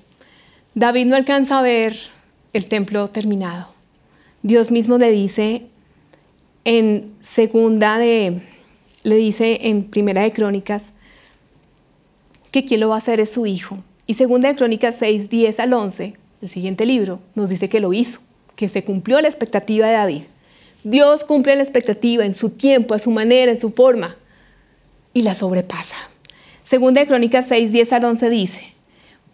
David 0.74 1.08
no 1.08 1.17
alcanza 1.17 1.60
a 1.60 1.63
ver 1.63 1.98
el 2.54 2.67
templo 2.67 3.10
terminado. 3.10 3.74
Dios 4.41 4.71
mismo 4.71 4.98
le 4.98 5.12
dice 5.12 5.67
en 6.63 7.13
segunda 7.21 7.98
de, 7.98 8.41
le 9.04 9.15
dice 9.15 9.67
en 9.67 9.84
primera 9.84 10.21
de 10.21 10.32
Crónicas, 10.32 10.93
quien 12.63 12.80
lo 12.80 12.89
va 12.89 12.96
a 12.96 13.00
hacer 13.00 13.20
es 13.20 13.34
su 13.34 13.46
hijo. 13.46 13.80
Y 14.08 14.13
segunda 14.13 14.48
de 14.48 14.56
Crónicas 14.56 14.96
6, 15.00 15.30
10 15.30 15.60
al 15.60 15.74
11, 15.74 16.13
el 16.41 16.50
siguiente 16.50 16.86
libro, 16.86 17.20
nos 17.34 17.50
dice 17.50 17.70
que 17.70 17.80
lo 17.80 17.91
hizo, 17.91 18.20
que 18.56 18.70
se 18.70 18.84
cumplió 18.84 19.20
la 19.20 19.28
expectativa 19.28 19.88
de 19.88 19.94
David. 19.94 20.22
Dios 20.84 21.24
cumple 21.24 21.56
la 21.56 21.63
expectativa 21.63 22.24
en 22.24 22.36
su 22.36 22.52
tiempo, 22.52 22.94
a 22.94 23.00
su 23.00 23.10
manera, 23.10 23.52
en 23.52 23.58
su 23.58 23.72
forma, 23.72 24.15
y 25.13 25.24
la 25.24 25.34
sobrepasa. 25.34 25.96
Segunda 26.63 27.02
de 27.02 27.08
Crónicas 27.08 27.48
6, 27.48 27.72
10 27.72 27.94
al 27.94 28.06
11 28.06 28.30
dice, 28.30 28.60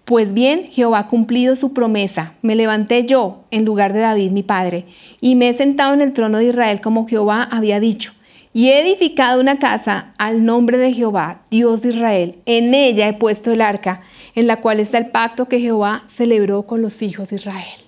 Pues 0.05 0.33
bien, 0.33 0.63
Jehová 0.71 0.99
ha 0.99 1.07
cumplido 1.07 1.55
su 1.55 1.73
promesa. 1.73 2.35
Me 2.41 2.55
levanté 2.55 3.05
yo 3.05 3.43
en 3.51 3.65
lugar 3.65 3.91
de 3.93 3.99
David 3.99 4.31
mi 4.31 4.43
padre, 4.43 4.85
y 5.19 5.35
me 5.35 5.49
he 5.49 5.53
sentado 5.53 5.93
en 5.93 6.01
el 6.01 6.13
trono 6.13 6.37
de 6.37 6.45
Israel 6.45 6.79
como 6.81 7.05
Jehová 7.05 7.43
había 7.43 7.79
dicho 7.81 8.13
y 8.53 8.69
he 8.69 8.81
edificado 8.81 9.39
una 9.39 9.59
casa 9.59 10.13
al 10.17 10.43
nombre 10.43 10.77
de 10.77 10.93
Jehová, 10.93 11.41
Dios 11.49 11.81
de 11.81 11.89
Israel. 11.89 12.35
En 12.45 12.73
ella 12.73 13.07
he 13.07 13.13
puesto 13.13 13.51
el 13.51 13.61
arca, 13.61 14.01
en 14.35 14.47
la 14.47 14.57
cual 14.57 14.79
está 14.79 14.97
el 14.97 15.07
pacto 15.07 15.47
que 15.47 15.59
Jehová 15.59 16.03
celebró 16.07 16.63
con 16.63 16.81
los 16.81 17.01
hijos 17.01 17.29
de 17.29 17.37
Israel. 17.37 17.79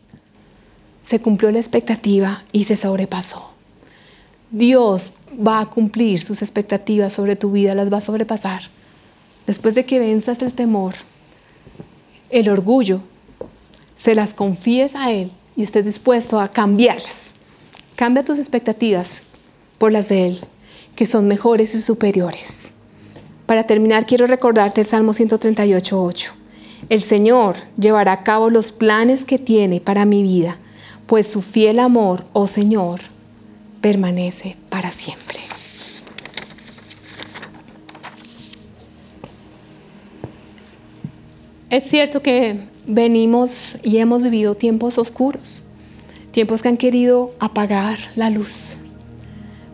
Se 1.05 1.19
cumplió 1.19 1.51
la 1.51 1.59
expectativa 1.59 2.43
y 2.53 2.63
se 2.63 2.77
sobrepasó. 2.77 3.51
Dios 4.51 5.15
va 5.35 5.59
a 5.59 5.65
cumplir 5.65 6.19
sus 6.19 6.41
expectativas 6.41 7.11
sobre 7.11 7.35
tu 7.35 7.51
vida, 7.51 7.75
las 7.75 7.91
va 7.91 7.97
a 7.97 8.01
sobrepasar. 8.01 8.61
Después 9.45 9.75
de 9.75 9.85
que 9.85 9.99
venzas 9.99 10.41
el 10.41 10.53
temor, 10.53 10.93
el 12.29 12.47
orgullo, 12.47 13.01
se 13.97 14.15
las 14.15 14.33
confíes 14.33 14.95
a 14.95 15.11
Él 15.11 15.31
y 15.57 15.63
estés 15.63 15.85
dispuesto 15.85 16.39
a 16.39 16.51
cambiarlas. 16.51 17.33
Cambia 17.95 18.23
tus 18.23 18.39
expectativas 18.39 19.21
por 19.83 19.91
las 19.91 20.07
de 20.07 20.27
Él 20.27 20.39
que 20.95 21.05
son 21.05 21.27
mejores 21.27 21.75
y 21.75 21.81
superiores. 21.81 22.69
Para 23.45 23.67
terminar, 23.67 24.05
quiero 24.05 24.27
recordarte 24.27 24.79
el 24.79 24.87
Salmo 24.87 25.11
138.8. 25.11 26.31
El 26.87 27.01
Señor 27.01 27.57
llevará 27.77 28.13
a 28.13 28.23
cabo 28.23 28.49
los 28.49 28.71
planes 28.71 29.25
que 29.25 29.37
tiene 29.37 29.81
para 29.81 30.05
mi 30.05 30.23
vida, 30.23 30.57
pues 31.05 31.27
su 31.27 31.41
fiel 31.41 31.79
amor, 31.79 32.23
oh 32.31 32.47
Señor, 32.47 33.01
permanece 33.81 34.55
para 34.69 34.89
siempre. 34.89 35.39
Es 41.69 41.83
cierto 41.89 42.21
que 42.21 42.69
venimos 42.87 43.75
y 43.83 43.97
hemos 43.97 44.23
vivido 44.23 44.55
tiempos 44.55 44.97
oscuros, 44.97 45.65
tiempos 46.31 46.61
que 46.61 46.69
han 46.69 46.77
querido 46.77 47.33
apagar 47.41 47.99
la 48.15 48.29
luz. 48.29 48.77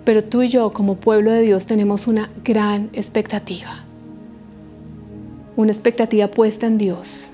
Pero 0.10 0.24
tú 0.24 0.42
y 0.42 0.50
yo 0.50 0.74
como 0.74 0.96
pueblo 0.96 1.32
de 1.32 1.44
Dios 1.44 1.68
tenemos 1.68 2.08
una 2.08 2.32
gran 2.44 2.90
expectativa. 2.94 3.84
Una 5.56 5.72
expectativa 5.72 6.30
puesta 6.30 6.66
en 6.66 6.80
Dios. 6.80 7.30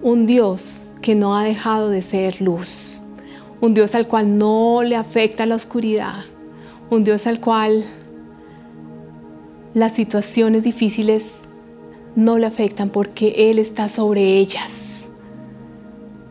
Un 0.00 0.24
Dios 0.24 0.86
que 1.02 1.16
no 1.16 1.36
ha 1.36 1.42
dejado 1.42 1.90
de 1.90 2.02
ser 2.02 2.40
luz. 2.40 3.00
Un 3.60 3.74
Dios 3.74 3.96
al 3.96 4.06
cual 4.06 4.38
no 4.38 4.84
le 4.84 4.94
afecta 4.94 5.46
la 5.46 5.56
oscuridad. 5.56 6.20
Un 6.90 7.02
Dios 7.02 7.26
al 7.26 7.40
cual 7.40 7.82
las 9.74 9.92
situaciones 9.92 10.62
difíciles 10.62 11.40
no 12.14 12.38
le 12.38 12.46
afectan 12.46 12.90
porque 12.90 13.50
Él 13.50 13.58
está 13.58 13.88
sobre 13.88 14.38
ellas. 14.38 15.06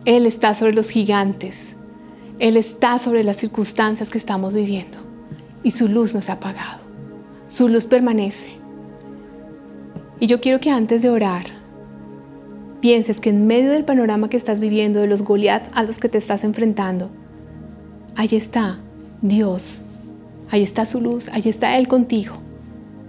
Él 0.06 0.26
está 0.26 0.56
sobre 0.56 0.72
los 0.72 0.88
gigantes. 0.88 1.76
Él 2.40 2.56
está 2.56 2.98
sobre 2.98 3.26
las 3.26 3.36
circunstancias 3.36 4.10
que 4.10 4.18
estamos 4.18 4.54
viviendo 4.54 5.09
y 5.64 5.72
su 5.72 5.88
luz 5.88 6.14
no 6.16 6.22
se 6.22 6.32
ha 6.32 6.36
apagado. 6.36 6.82
Su 7.48 7.68
luz 7.68 7.86
permanece. 7.86 8.50
Y 10.20 10.28
yo 10.28 10.42
quiero 10.42 10.60
que 10.60 10.70
antes 10.70 11.02
de 11.02 11.10
orar, 11.10 11.46
pienses 12.82 13.20
que 13.20 13.30
en 13.30 13.48
medio 13.48 13.72
del 13.72 13.86
panorama 13.86 14.30
que 14.30 14.38
estás 14.38 14.60
viviendo, 14.60 15.00
de 15.00 15.08
los 15.08 15.24
Goliath 15.24 15.70
a 15.74 15.84
los 15.84 16.00
que 16.00 16.10
te 16.10 16.18
estás 16.18 16.44
enfrentando, 16.44 17.10
ahí 18.16 18.30
está 18.32 18.80
Dios, 19.22 19.82
ahí 20.50 20.64
está 20.64 20.86
su 20.86 21.02
luz, 21.02 21.30
ahí 21.30 21.44
está 21.46 21.78
Él 21.78 21.88
contigo, 21.88 22.36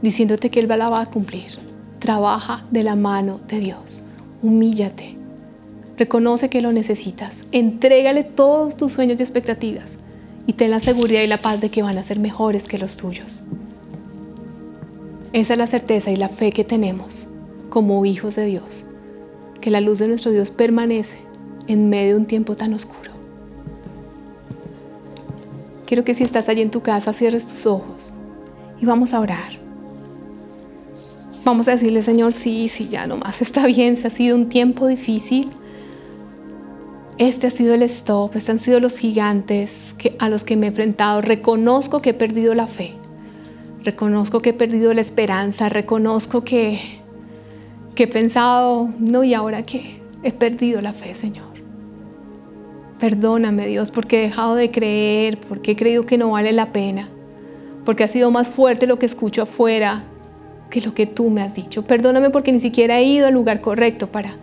diciéndote 0.02 0.50
que 0.50 0.60
Él 0.60 0.68
la 0.68 0.88
va 0.88 1.02
a 1.02 1.06
cumplir. 1.06 1.50
trabaja 1.98 2.64
de 2.70 2.82
la 2.82 2.96
mano 2.96 3.40
de 3.46 3.58
Dios. 3.58 4.04
Humíllate. 4.42 5.18
Reconoce 5.98 6.48
que 6.48 6.62
lo 6.62 6.72
necesitas. 6.72 7.44
Entrégale 7.52 8.24
todos 8.24 8.74
tus 8.74 8.92
sueños 8.92 9.20
y 9.20 9.22
expectativas 9.22 9.98
y 10.50 10.52
ten 10.52 10.72
la 10.72 10.80
seguridad 10.80 11.22
y 11.22 11.28
la 11.28 11.38
paz 11.38 11.60
de 11.60 11.70
que 11.70 11.84
van 11.84 11.96
a 11.96 12.02
ser 12.02 12.18
mejores 12.18 12.66
que 12.66 12.76
los 12.76 12.96
tuyos. 12.96 13.44
Esa 15.32 15.52
es 15.52 15.58
la 15.60 15.68
certeza 15.68 16.10
y 16.10 16.16
la 16.16 16.28
fe 16.28 16.50
que 16.50 16.64
tenemos 16.64 17.28
como 17.68 18.04
hijos 18.04 18.34
de 18.34 18.46
Dios, 18.46 18.84
que 19.60 19.70
la 19.70 19.80
luz 19.80 20.00
de 20.00 20.08
nuestro 20.08 20.32
Dios 20.32 20.50
permanece 20.50 21.18
en 21.68 21.88
medio 21.88 22.14
de 22.14 22.20
un 22.22 22.26
tiempo 22.26 22.56
tan 22.56 22.74
oscuro. 22.74 23.12
Quiero 25.86 26.02
que 26.02 26.14
si 26.14 26.24
estás 26.24 26.48
allí 26.48 26.62
en 26.62 26.72
tu 26.72 26.80
casa 26.80 27.12
cierres 27.12 27.46
tus 27.46 27.64
ojos 27.66 28.12
y 28.80 28.86
vamos 28.86 29.14
a 29.14 29.20
orar. 29.20 29.52
Vamos 31.44 31.68
a 31.68 31.76
decirle, 31.76 32.02
Señor, 32.02 32.32
sí, 32.32 32.68
sí, 32.68 32.88
ya 32.88 33.06
nomás 33.06 33.40
está 33.40 33.66
bien, 33.66 33.96
se 33.98 34.08
ha 34.08 34.10
sido 34.10 34.34
un 34.34 34.48
tiempo 34.48 34.88
difícil. 34.88 35.48
Este 37.20 37.48
ha 37.48 37.50
sido 37.50 37.74
el 37.74 37.82
stop, 37.82 38.34
estos 38.34 38.48
han 38.48 38.58
sido 38.60 38.80
los 38.80 38.96
gigantes 38.96 39.94
a 40.18 40.30
los 40.30 40.42
que 40.42 40.56
me 40.56 40.64
he 40.64 40.68
enfrentado. 40.70 41.20
Reconozco 41.20 42.00
que 42.00 42.10
he 42.10 42.14
perdido 42.14 42.54
la 42.54 42.66
fe, 42.66 42.94
reconozco 43.84 44.40
que 44.40 44.50
he 44.50 44.54
perdido 44.54 44.94
la 44.94 45.02
esperanza, 45.02 45.68
reconozco 45.68 46.44
que 46.44 46.78
he 47.94 48.06
pensado, 48.06 48.88
no, 48.98 49.22
¿y 49.22 49.34
ahora 49.34 49.64
qué? 49.64 50.00
He 50.22 50.32
perdido 50.32 50.80
la 50.80 50.94
fe, 50.94 51.14
Señor. 51.14 51.50
Perdóname, 52.98 53.66
Dios, 53.66 53.90
porque 53.90 54.20
he 54.20 54.22
dejado 54.22 54.54
de 54.54 54.70
creer, 54.70 55.36
porque 55.46 55.72
he 55.72 55.76
creído 55.76 56.06
que 56.06 56.16
no 56.16 56.30
vale 56.30 56.52
la 56.52 56.72
pena, 56.72 57.10
porque 57.84 58.02
ha 58.02 58.08
sido 58.08 58.30
más 58.30 58.48
fuerte 58.48 58.86
lo 58.86 58.98
que 58.98 59.04
escucho 59.04 59.42
afuera 59.42 60.04
que 60.70 60.80
lo 60.80 60.94
que 60.94 61.04
tú 61.04 61.28
me 61.28 61.42
has 61.42 61.54
dicho. 61.54 61.82
Perdóname 61.82 62.30
porque 62.30 62.50
ni 62.50 62.60
siquiera 62.60 62.98
he 62.98 63.04
ido 63.04 63.26
al 63.26 63.34
lugar 63.34 63.60
correcto 63.60 64.06
para 64.06 64.36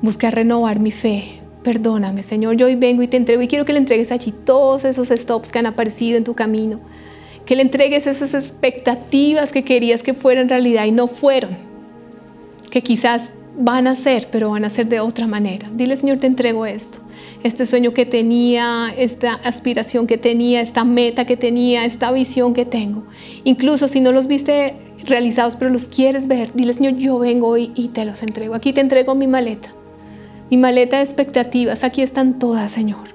buscar 0.00 0.32
renovar 0.32 0.78
mi 0.78 0.92
fe. 0.92 1.40
Perdóname, 1.66 2.22
Señor. 2.22 2.54
Yo 2.54 2.66
hoy 2.66 2.76
vengo 2.76 3.02
y 3.02 3.08
te 3.08 3.16
entrego 3.16 3.42
y 3.42 3.48
quiero 3.48 3.64
que 3.64 3.72
le 3.72 3.80
entregues 3.80 4.12
allí 4.12 4.32
todos 4.32 4.84
esos 4.84 5.08
stops 5.08 5.50
que 5.50 5.58
han 5.58 5.66
aparecido 5.66 6.16
en 6.16 6.22
tu 6.22 6.32
camino. 6.32 6.78
Que 7.44 7.56
le 7.56 7.62
entregues 7.62 8.06
esas 8.06 8.34
expectativas 8.34 9.50
que 9.50 9.64
querías 9.64 10.04
que 10.04 10.14
fueran 10.14 10.48
realidad 10.48 10.84
y 10.84 10.92
no 10.92 11.08
fueron. 11.08 11.50
Que 12.70 12.84
quizás 12.84 13.22
van 13.58 13.88
a 13.88 13.96
ser, 13.96 14.28
pero 14.30 14.50
van 14.50 14.64
a 14.64 14.70
ser 14.70 14.86
de 14.86 15.00
otra 15.00 15.26
manera. 15.26 15.68
Dile, 15.74 15.96
Señor, 15.96 16.18
te 16.18 16.28
entrego 16.28 16.66
esto. 16.66 16.98
Este 17.42 17.66
sueño 17.66 17.92
que 17.92 18.06
tenía, 18.06 18.94
esta 18.96 19.34
aspiración 19.34 20.06
que 20.06 20.18
tenía, 20.18 20.60
esta 20.60 20.84
meta 20.84 21.24
que 21.24 21.36
tenía, 21.36 21.84
esta 21.84 22.12
visión 22.12 22.54
que 22.54 22.64
tengo. 22.64 23.02
Incluso 23.42 23.88
si 23.88 23.98
no 23.98 24.12
los 24.12 24.28
viste 24.28 24.76
realizados, 25.04 25.56
pero 25.56 25.72
los 25.72 25.88
quieres 25.88 26.28
ver, 26.28 26.52
dile, 26.54 26.74
Señor, 26.74 26.94
yo 26.94 27.18
vengo 27.18 27.48
hoy 27.48 27.72
y 27.74 27.88
te 27.88 28.04
los 28.04 28.22
entrego. 28.22 28.54
Aquí 28.54 28.72
te 28.72 28.82
entrego 28.82 29.16
mi 29.16 29.26
maleta. 29.26 29.75
Mi 30.50 30.56
maleta 30.56 30.98
de 30.98 31.02
expectativas, 31.02 31.84
aquí 31.84 32.02
están 32.02 32.38
todas, 32.38 32.72
Señor. 32.72 33.08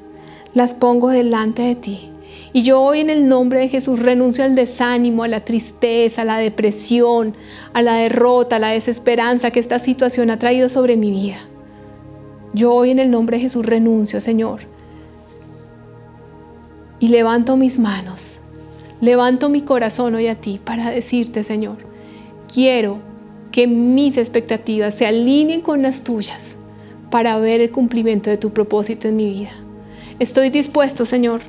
Las 0.53 0.73
pongo 0.73 1.09
delante 1.09 1.61
de 1.61 1.75
ti. 1.75 2.09
Y 2.53 2.63
yo 2.63 2.81
hoy 2.81 2.99
en 2.99 3.09
el 3.09 3.27
nombre 3.29 3.59
de 3.59 3.69
Jesús 3.69 3.99
renuncio 3.99 4.43
al 4.43 4.55
desánimo, 4.55 5.23
a 5.23 5.27
la 5.27 5.45
tristeza, 5.45 6.23
a 6.23 6.25
la 6.25 6.37
depresión, 6.37 7.35
a 7.73 7.81
la 7.81 7.95
derrota, 7.95 8.57
a 8.57 8.59
la 8.59 8.69
desesperanza 8.69 9.51
que 9.51 9.61
esta 9.61 9.79
situación 9.79 10.29
ha 10.29 10.39
traído 10.39 10.67
sobre 10.67 10.97
mi 10.97 11.11
vida. 11.11 11.37
Yo 12.53 12.73
hoy 12.73 12.91
en 12.91 12.99
el 12.99 13.09
nombre 13.09 13.37
de 13.37 13.43
Jesús 13.43 13.65
renuncio, 13.65 14.19
Señor. 14.19 14.61
Y 16.99 17.07
levanto 17.07 17.55
mis 17.55 17.79
manos 17.79 18.41
Levanto 19.01 19.49
mi 19.49 19.63
corazón 19.63 20.13
hoy 20.13 20.27
a 20.27 20.35
ti 20.35 20.61
para 20.63 20.91
decirte, 20.91 21.43
Señor, 21.43 21.77
quiero 22.53 22.99
que 23.51 23.65
mis 23.65 24.15
expectativas 24.15 24.93
se 24.93 25.07
alineen 25.07 25.61
con 25.61 25.81
las 25.81 26.03
tuyas 26.03 26.55
para 27.11 27.37
ver 27.37 27.61
el 27.61 27.69
cumplimiento 27.69 28.31
de 28.31 28.37
tu 28.37 28.49
propósito 28.49 29.07
en 29.07 29.17
mi 29.17 29.29
vida. 29.29 29.51
Estoy 30.17 30.49
dispuesto, 30.49 31.05
Señor. 31.05 31.41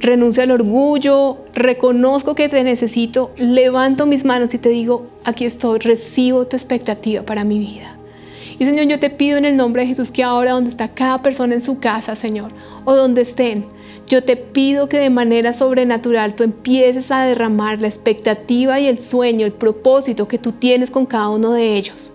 Renuncio 0.00 0.42
al 0.42 0.50
orgullo, 0.50 1.38
reconozco 1.54 2.34
que 2.34 2.48
te 2.48 2.64
necesito, 2.64 3.30
levanto 3.36 4.04
mis 4.04 4.24
manos 4.24 4.52
y 4.52 4.58
te 4.58 4.68
digo, 4.68 5.06
aquí 5.24 5.46
estoy, 5.46 5.78
recibo 5.78 6.46
tu 6.46 6.56
expectativa 6.56 7.22
para 7.22 7.44
mi 7.44 7.58
vida. 7.58 7.96
Y 8.58 8.64
Señor, 8.64 8.86
yo 8.86 8.98
te 8.98 9.10
pido 9.10 9.38
en 9.38 9.44
el 9.44 9.56
nombre 9.56 9.82
de 9.82 9.88
Jesús 9.88 10.10
que 10.10 10.22
ahora 10.22 10.52
donde 10.52 10.70
está 10.70 10.88
cada 10.88 11.22
persona 11.22 11.54
en 11.54 11.62
su 11.62 11.78
casa, 11.78 12.16
Señor, 12.16 12.50
o 12.84 12.94
donde 12.94 13.22
estén, 13.22 13.64
yo 14.06 14.24
te 14.24 14.36
pido 14.36 14.88
que 14.88 14.98
de 14.98 15.10
manera 15.10 15.52
sobrenatural 15.52 16.34
tú 16.34 16.42
empieces 16.42 17.10
a 17.10 17.24
derramar 17.24 17.80
la 17.80 17.88
expectativa 17.88 18.80
y 18.80 18.88
el 18.88 19.00
sueño, 19.00 19.46
el 19.46 19.52
propósito 19.52 20.28
que 20.28 20.38
tú 20.38 20.52
tienes 20.52 20.90
con 20.90 21.06
cada 21.06 21.28
uno 21.28 21.52
de 21.52 21.76
ellos. 21.76 22.11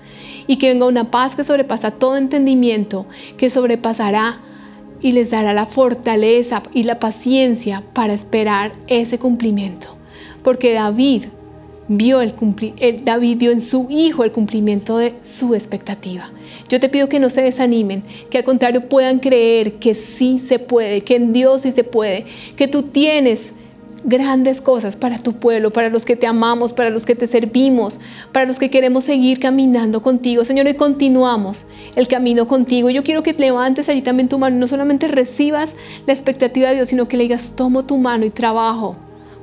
Y 0.48 0.58
que 0.58 0.70
venga 0.70 0.86
una 0.86 1.12
paz 1.12 1.36
que 1.36 1.44
sobrepasa 1.44 1.92
todo 1.92 2.18
entendimiento, 2.18 3.06
que 3.38 3.50
sobrepasará 3.50 4.42
y 5.02 5.12
les 5.12 5.30
dará 5.30 5.54
la 5.54 5.66
fortaleza 5.66 6.64
y 6.74 6.84
la 6.84 7.00
paciencia 7.00 7.84
para 7.94 8.14
esperar 8.14 8.74
ese 8.88 9.20
cumplimiento. 9.20 9.96
Porque 10.44 10.74
David 10.74 11.26
vio 11.88 12.22
el 12.22 12.34
eh, 12.78 13.02
David 13.04 13.38
vio 13.38 13.52
en 13.52 13.62
su 13.62 13.88
hijo 13.90 14.24
el 14.24 14.32
cumplimiento 14.32 14.98
de 14.98 15.14
su 15.22 15.56
expectativa. 15.56 16.32
Yo 16.70 16.80
te 16.80 16.90
pido 16.90 17.08
que 17.10 17.20
no 17.20 17.30
se 17.30 17.42
desanimen, 17.42 18.04
que 18.30 18.40
al 18.40 18.44
contrario 18.44 18.90
puedan 18.90 19.20
creer 19.20 19.74
que 19.74 19.96
sí 19.96 20.40
se 20.46 20.60
puede, 20.60 21.02
que 21.02 21.16
en 21.16 21.34
Dios 21.34 21.62
sí 21.62 21.72
se 21.72 21.84
puede, 21.84 22.26
que 22.56 22.68
tú 22.68 22.84
tienes 22.84 23.54
grandes 24.04 24.62
cosas 24.62 24.96
para 24.96 25.20
tu 25.20 25.34
pueblo, 25.34 25.72
para 25.72 25.90
los 25.90 26.06
que 26.06 26.16
te 26.16 26.28
amamos, 26.28 26.74
para 26.74 26.90
los 26.90 27.06
que 27.06 27.16
te 27.16 27.28
servimos, 27.28 28.00
para 28.32 28.46
los 28.46 28.60
que 28.60 28.70
queremos 28.70 29.04
seguir 29.04 29.40
caminando 29.40 30.02
contigo. 30.02 30.46
Señor, 30.46 30.66
hoy 30.66 30.76
continuamos 30.76 31.66
el 31.96 32.08
camino 32.08 32.48
contigo. 32.48 32.90
Yo 32.90 33.04
quiero 33.04 33.24
que 33.24 33.34
levantes 33.34 33.90
allí 33.90 34.02
también 34.02 34.30
tu 34.30 34.38
mano 34.38 34.56
y 34.56 34.60
no 34.60 34.68
solamente 34.68 35.08
recibas 35.08 35.74
la 36.06 36.14
expectativa 36.14 36.70
de 36.70 36.76
Dios, 36.76 36.90
sino 36.90 37.08
que 37.08 37.18
le 37.18 37.24
digas, 37.24 37.54
tomo 37.56 37.86
tu 37.86 37.98
mano 37.98 38.26
y 38.26 38.30
trabajo 38.30 38.96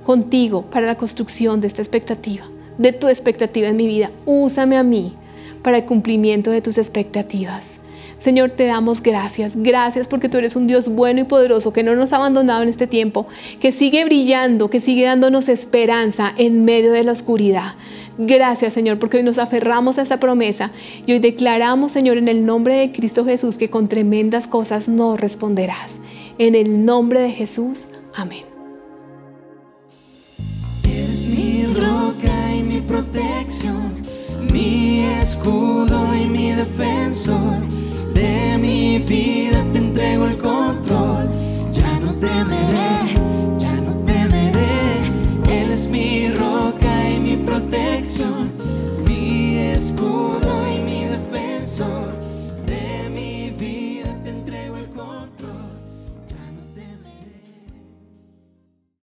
contigo 0.05 0.63
para 0.71 0.87
la 0.87 0.97
construcción 0.97 1.61
de 1.61 1.69
esta 1.69 1.83
expectativa, 1.83 2.45
de 2.79 2.93
tu 2.93 3.09
expectativa 3.09 3.69
en 3.69 3.77
mi 3.77 3.87
vida. 3.87 4.11
Úsame 4.27 4.77
a 4.77 4.83
mí 4.83 5.15
para 5.63 5.79
el 5.79 5.85
cumplimiento 5.85 6.51
de 6.51 6.61
tus 6.61 6.79
expectativas. 6.79 7.79
Señor, 8.25 8.53
te 8.53 8.64
damos 8.64 9.03
gracias. 9.03 9.53
Gracias 9.55 10.09
porque 10.09 10.31
tú 10.31 10.39
eres 10.39 10.57
un 10.57 10.66
Dios 10.66 10.89
bueno 10.89 11.20
y 11.20 11.25
poderoso 11.25 11.75
que 11.75 11.83
no 11.83 11.95
nos 11.95 12.14
ha 12.14 12.16
abandonado 12.16 12.62
en 12.62 12.70
este 12.70 12.87
tiempo, 12.87 13.27
que 13.61 13.70
sigue 13.70 14.03
brillando, 14.07 14.70
que 14.70 14.81
sigue 14.81 15.05
dándonos 15.05 15.51
esperanza 15.51 16.33
en 16.39 16.64
medio 16.64 16.93
de 16.93 17.05
la 17.05 17.12
oscuridad. 17.12 17.75
Gracias, 18.16 18.72
Señor, 18.72 18.99
porque 18.99 19.18
hoy 19.18 19.25
nos 19.25 19.37
aferramos 19.37 19.99
a 19.99 20.03
esa 20.03 20.20
promesa 20.20 20.70
y 21.05 21.12
hoy 21.12 21.18
declaramos, 21.18 21.93
Señor, 21.93 22.16
en 22.16 22.29
el 22.29 22.47
nombre 22.47 22.77
de 22.77 22.93
Cristo 22.93 23.27
Jesús, 23.27 23.59
que 23.59 23.68
con 23.68 23.89
tremendas 23.89 24.47
cosas 24.47 24.89
nos 24.89 25.20
responderás. 25.20 26.01
En 26.39 26.55
el 26.55 26.87
nombre 26.87 27.20
de 27.20 27.31
Jesús. 27.31 27.89
Amén. 28.14 28.45
roca 31.75 32.55
y 32.55 32.62
mi 32.62 32.81
protección, 32.81 33.97
mi 34.51 35.01
escudo 35.20 36.14
y 36.14 36.25
mi 36.25 36.53
defensor 36.53 37.84
de 38.15 38.57
mi 38.59 38.99
vida 38.99 39.65
te 39.73 39.79
entrego 39.79 40.27
el 40.27 40.39
control. 40.39 41.29
Ya 41.73 41.99
no 42.01 42.15
temeré, 42.15 43.15
ya 43.59 43.75
no 43.81 43.93
temeré. 44.07 45.03
Él 45.49 45.73
es 45.73 45.89
mi 45.89 46.31
roca 46.31 47.11
y 47.11 47.19
mi 47.19 47.37
protección, 47.37 48.53
mi 49.07 49.59
escudo. 49.59 50.43